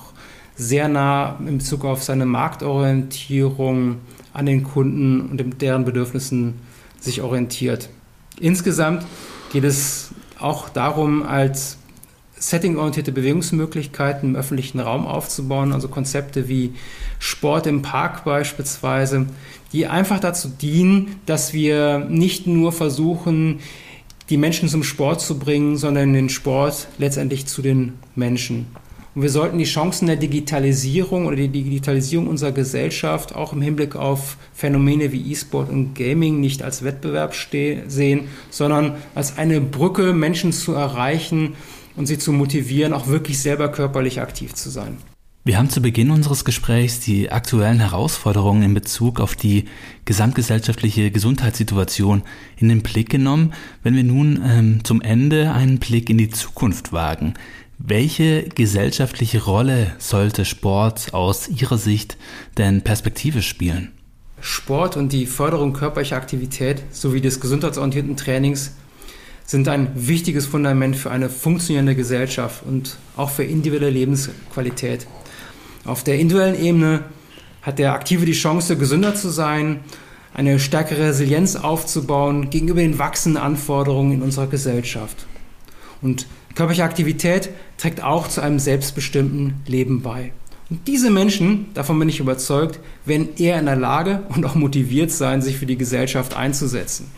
sehr 0.55 0.87
nah 0.87 1.37
in 1.39 1.57
Bezug 1.57 1.83
auf 1.85 2.03
seine 2.03 2.25
Marktorientierung 2.25 3.97
an 4.33 4.45
den 4.45 4.63
Kunden 4.63 5.29
und 5.29 5.61
deren 5.61 5.85
Bedürfnissen 5.85 6.55
sich 6.99 7.21
orientiert. 7.21 7.89
Insgesamt 8.39 9.05
geht 9.51 9.63
es 9.63 10.11
auch 10.39 10.69
darum, 10.69 11.23
als 11.23 11.77
settingorientierte 12.49 13.11
Bewegungsmöglichkeiten 13.11 14.29
im 14.29 14.35
öffentlichen 14.35 14.79
Raum 14.79 15.07
aufzubauen, 15.07 15.73
also 15.73 15.87
Konzepte 15.87 16.47
wie 16.47 16.73
Sport 17.17 17.65
im 17.65 17.81
Park 17.81 18.23
beispielsweise, 18.23 19.25
die 19.73 19.87
einfach 19.87 20.19
dazu 20.19 20.49
dienen, 20.49 21.15
dass 21.25 21.53
wir 21.53 21.99
nicht 21.99 22.45
nur 22.45 22.71
versuchen, 22.71 23.59
die 24.29 24.37
Menschen 24.37 24.69
zum 24.69 24.83
Sport 24.83 25.21
zu 25.21 25.39
bringen, 25.39 25.77
sondern 25.77 26.13
den 26.13 26.29
Sport 26.29 26.87
letztendlich 26.97 27.47
zu 27.47 27.61
den 27.61 27.93
Menschen. 28.15 28.67
Und 29.15 29.21
wir 29.21 29.29
sollten 29.29 29.57
die 29.57 29.63
Chancen 29.63 30.07
der 30.07 30.17
Digitalisierung 30.17 31.25
oder 31.25 31.37
die 31.37 31.47
Digitalisierung 31.47 32.27
unserer 32.27 32.51
Gesellschaft 32.51 33.33
auch 33.33 33.53
im 33.53 33.61
Hinblick 33.61 33.95
auf 33.95 34.35
Phänomene 34.53 35.11
wie 35.13 35.31
E-Sport 35.31 35.69
und 35.69 35.95
Gaming 35.95 36.41
nicht 36.41 36.61
als 36.61 36.83
Wettbewerb 36.83 37.33
sehen, 37.87 38.27
sondern 38.49 38.97
als 39.15 39.37
eine 39.37 39.61
Brücke, 39.61 40.11
Menschen 40.11 40.51
zu 40.51 40.73
erreichen, 40.73 41.53
und 41.95 42.05
sie 42.05 42.17
zu 42.17 42.31
motivieren, 42.31 42.93
auch 42.93 43.07
wirklich 43.07 43.39
selber 43.39 43.69
körperlich 43.69 44.21
aktiv 44.21 44.53
zu 44.53 44.69
sein. 44.69 44.97
Wir 45.47 45.59
haben 45.59 45.69
zu 45.69 45.79
Beginn 45.79 46.09
unseres 46.09 46.43
Gesprächs 46.43 47.01
die 47.01 47.31
aktuellen 47.31 47.79
Herausforderungen 47.79 48.63
in 48.63 48.73
Bezug 48.73 49.19
auf 49.19 49.35
die 49.35 49.65
gesamtgesellschaftliche 50.05 51.11
Gesundheitssituation 51.11 52.23
in 52.57 52.69
den 52.69 52.81
Blick 52.81 53.11
genommen. 53.11 53.53
Wenn 53.83 53.95
wir 53.95 54.03
nun 54.03 54.41
ähm, 54.43 54.83
zum 54.83 55.01
Ende 55.01 55.51
einen 55.51 55.77
Blick 55.77 56.09
in 56.09 56.17
die 56.17 56.31
Zukunft 56.31 56.93
wagen, 56.93 57.35
welche 57.77 58.49
gesellschaftliche 58.49 59.43
Rolle 59.43 59.93
sollte 59.99 60.45
Sport 60.45 61.13
aus 61.13 61.47
Ihrer 61.47 61.77
Sicht 61.77 62.17
denn 62.57 62.81
perspektivisch 62.81 63.47
spielen? 63.47 63.91
Sport 64.41 64.97
und 64.97 65.13
die 65.13 65.27
Förderung 65.27 65.73
körperlicher 65.73 66.15
Aktivität 66.15 66.81
sowie 66.89 67.21
des 67.21 67.39
gesundheitsorientierten 67.39 68.17
Trainings 68.17 68.71
sind 69.45 69.67
ein 69.67 69.91
wichtiges 69.95 70.45
Fundament 70.47 70.95
für 70.95 71.11
eine 71.11 71.29
funktionierende 71.29 71.95
Gesellschaft 71.95 72.63
und 72.65 72.97
auch 73.15 73.29
für 73.29 73.43
individuelle 73.43 73.91
Lebensqualität. 73.91 75.07
Auf 75.85 76.03
der 76.03 76.17
individuellen 76.17 76.59
Ebene 76.59 77.03
hat 77.61 77.79
der 77.79 77.93
Aktive 77.93 78.25
die 78.25 78.33
Chance, 78.33 78.77
gesünder 78.77 79.15
zu 79.15 79.29
sein, 79.29 79.81
eine 80.33 80.59
stärkere 80.59 81.09
Resilienz 81.09 81.55
aufzubauen 81.55 82.49
gegenüber 82.49 82.81
den 82.81 82.99
wachsenden 82.99 83.41
Anforderungen 83.41 84.13
in 84.13 84.21
unserer 84.21 84.47
Gesellschaft. 84.47 85.25
Und 86.01 86.27
körperliche 86.55 86.83
Aktivität 86.83 87.49
trägt 87.77 88.03
auch 88.03 88.27
zu 88.27 88.41
einem 88.41 88.59
selbstbestimmten 88.59 89.55
Leben 89.65 90.01
bei. 90.01 90.31
Und 90.69 90.87
diese 90.87 91.11
Menschen, 91.11 91.67
davon 91.73 91.99
bin 91.99 92.09
ich 92.09 92.19
überzeugt, 92.19 92.79
werden 93.05 93.29
eher 93.37 93.59
in 93.59 93.65
der 93.65 93.75
Lage 93.75 94.23
und 94.29 94.45
auch 94.45 94.55
motiviert 94.55 95.11
sein, 95.11 95.41
sich 95.41 95.57
für 95.57 95.67
die 95.67 95.77
Gesellschaft 95.77 96.35
einzusetzen. 96.35 97.11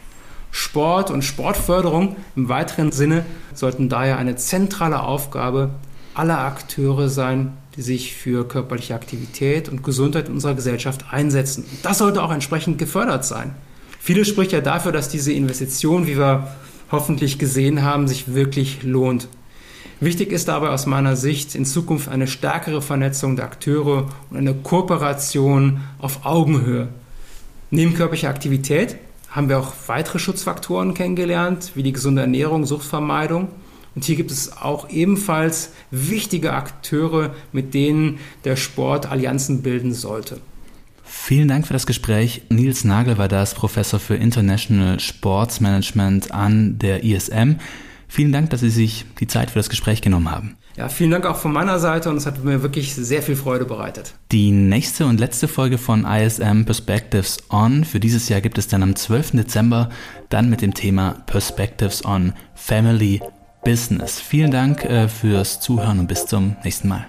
Sport 0.52 1.12
und 1.12 1.24
Sportförderung 1.24 2.16
im 2.36 2.50
weiteren 2.50 2.92
Sinne 2.92 3.26
sollten 3.54 3.90
daher 3.90 4.18
eine 4.18 4.36
zentrale 4.36 5.02
Aufgabe 5.02 5.72
aller 6.14 6.40
Akteure 6.40 7.10
sein, 7.10 7.54
die 7.76 7.82
sich 7.82 8.16
für 8.16 8.48
körperliche 8.48 8.96
Aktivität 8.96 9.70
und 9.70 9.84
Gesundheit 9.84 10.30
unserer 10.30 10.56
Gesellschaft 10.56 11.06
einsetzen. 11.12 11.66
Das 11.84 12.00
sollte 12.00 12.24
auch 12.24 12.32
entsprechend 12.32 12.80
gefördert 12.80 13.24
sein. 13.24 13.54
Vieles 14.00 14.28
spricht 14.28 14.52
ja 14.52 14.62
dafür, 14.62 14.92
dass 14.92 15.10
diese 15.10 15.32
Investition, 15.32 16.08
wie 16.08 16.18
wir 16.18 16.48
hoffentlich 16.92 17.38
gesehen 17.38 17.84
haben, 17.84 18.08
sich 18.08 18.34
wirklich 18.34 18.84
lohnt. 18.84 19.28
Wichtig 20.00 20.32
ist 20.32 20.48
dabei 20.48 20.70
aus 20.70 20.86
meiner 20.86 21.16
Sicht 21.16 21.56
in 21.56 21.66
Zukunft 21.66 22.08
eine 22.08 22.28
stärkere 22.28 22.82
Vernetzung 22.82 23.36
der 23.36 23.46
Akteure 23.46 24.08
und 24.30 24.38
eine 24.38 24.54
Kooperation 24.54 25.82
auf 26.00 26.26
Augenhöhe. 26.26 26.88
Neben 27.72 27.96
körperlicher 27.96 28.30
Aktivität 28.30 28.98
haben 29.38 29.50
wir 29.50 29.60
auch 29.60 29.72
weitere 29.86 30.18
Schutzfaktoren 30.18 30.96
kennengelernt, 30.96 31.74
wie 31.76 31.84
die 31.84 31.94
gesunde 31.94 32.24
Ernährung, 32.24 32.66
Suchtvermeidung. 32.66 33.50
Und 33.94 34.04
hier 34.04 34.16
gibt 34.16 34.32
es 34.32 34.58
auch 34.58 34.90
ebenfalls 34.90 35.74
wichtige 35.92 36.54
Akteure, 36.54 37.36
mit 37.52 37.76
denen 37.76 38.18
der 38.46 38.56
Sport 38.56 39.06
Allianzen 39.06 39.62
bilden 39.62 39.94
sollte. 39.94 40.42
Vielen 41.04 41.48
Dank 41.48 41.68
für 41.68 41.74
das 41.74 41.86
Gespräch. 41.86 42.42
Nils 42.50 42.84
Nagel 42.84 43.20
war 43.20 43.28
das, 43.28 43.54
Professor 43.54 44.00
für 44.00 44.16
International 44.16 45.00
Sports 45.00 45.62
Management 45.62 46.32
an 46.32 46.80
der 46.80 47.04
ISM. 47.04 47.58
Vielen 48.08 48.32
Dank, 48.32 48.50
dass 48.50 48.62
Sie 48.62 48.72
sich 48.72 49.06
die 49.20 49.28
Zeit 49.28 49.52
für 49.52 49.60
das 49.60 49.70
Gespräch 49.70 50.02
genommen 50.02 50.32
haben. 50.32 50.58
Ja, 50.78 50.90
vielen 50.90 51.10
Dank 51.10 51.26
auch 51.26 51.38
von 51.38 51.52
meiner 51.52 51.80
Seite 51.80 52.08
und 52.12 52.18
es 52.18 52.28
hat 52.28 52.44
mir 52.44 52.62
wirklich 52.62 52.94
sehr 52.94 53.24
viel 53.24 53.36
Freude 53.36 53.66
bereitet. 53.66 54.14
Die 54.32 54.52
nächste 54.52 55.08
und 55.08 55.20
letzte 55.20 55.48
Folge 55.48 55.80
von 55.80 56.06
ISM 56.06 56.66
Perspectives 56.66 57.38
On 57.50 57.84
für 57.84 58.00
dieses 58.00 58.30
Jahr 58.30 58.42
gibt 58.42 58.60
es 58.60 58.68
dann 58.68 58.84
am 58.84 58.96
12. 58.96 59.32
Dezember, 59.32 59.90
dann 60.30 60.52
mit 60.52 60.62
dem 60.62 60.76
Thema 60.76 61.16
Perspectives 61.26 62.06
on 62.06 62.34
Family 62.54 63.20
Business. 63.64 64.20
Vielen 64.20 64.52
Dank 64.52 64.86
äh, 64.86 65.08
fürs 65.08 65.60
Zuhören 65.60 65.98
und 65.98 66.08
bis 66.08 66.28
zum 66.28 66.56
nächsten 66.64 66.90
Mal. 66.90 67.08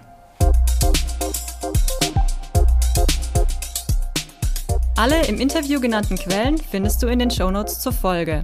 Alle 4.96 5.26
im 5.26 5.38
Interview 5.38 5.78
genannten 5.78 6.16
Quellen 6.16 6.56
findest 6.56 7.02
du 7.02 7.06
in 7.06 7.18
den 7.18 7.30
Shownotes 7.30 7.80
zur 7.80 7.92
Folge. 7.92 8.42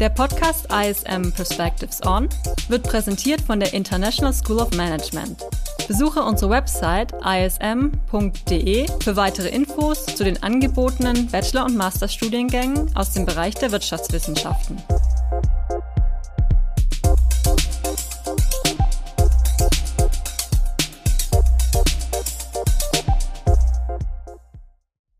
Der 0.00 0.08
Podcast 0.08 0.66
ISM 0.72 1.30
Perspectives 1.30 2.00
On 2.06 2.26
wird 2.68 2.84
präsentiert 2.84 3.42
von 3.42 3.60
der 3.60 3.74
International 3.74 4.32
School 4.32 4.58
of 4.58 4.70
Management. 4.74 5.44
Besuche 5.88 6.22
unsere 6.22 6.50
Website 6.50 7.12
ism.de 7.22 8.86
für 9.02 9.16
weitere 9.16 9.48
Infos 9.48 10.06
zu 10.06 10.24
den 10.24 10.42
angebotenen 10.42 11.26
Bachelor- 11.26 11.66
und 11.66 11.76
Masterstudiengängen 11.76 12.96
aus 12.96 13.12
dem 13.12 13.26
Bereich 13.26 13.56
der 13.56 13.72
Wirtschaftswissenschaften. 13.72 14.78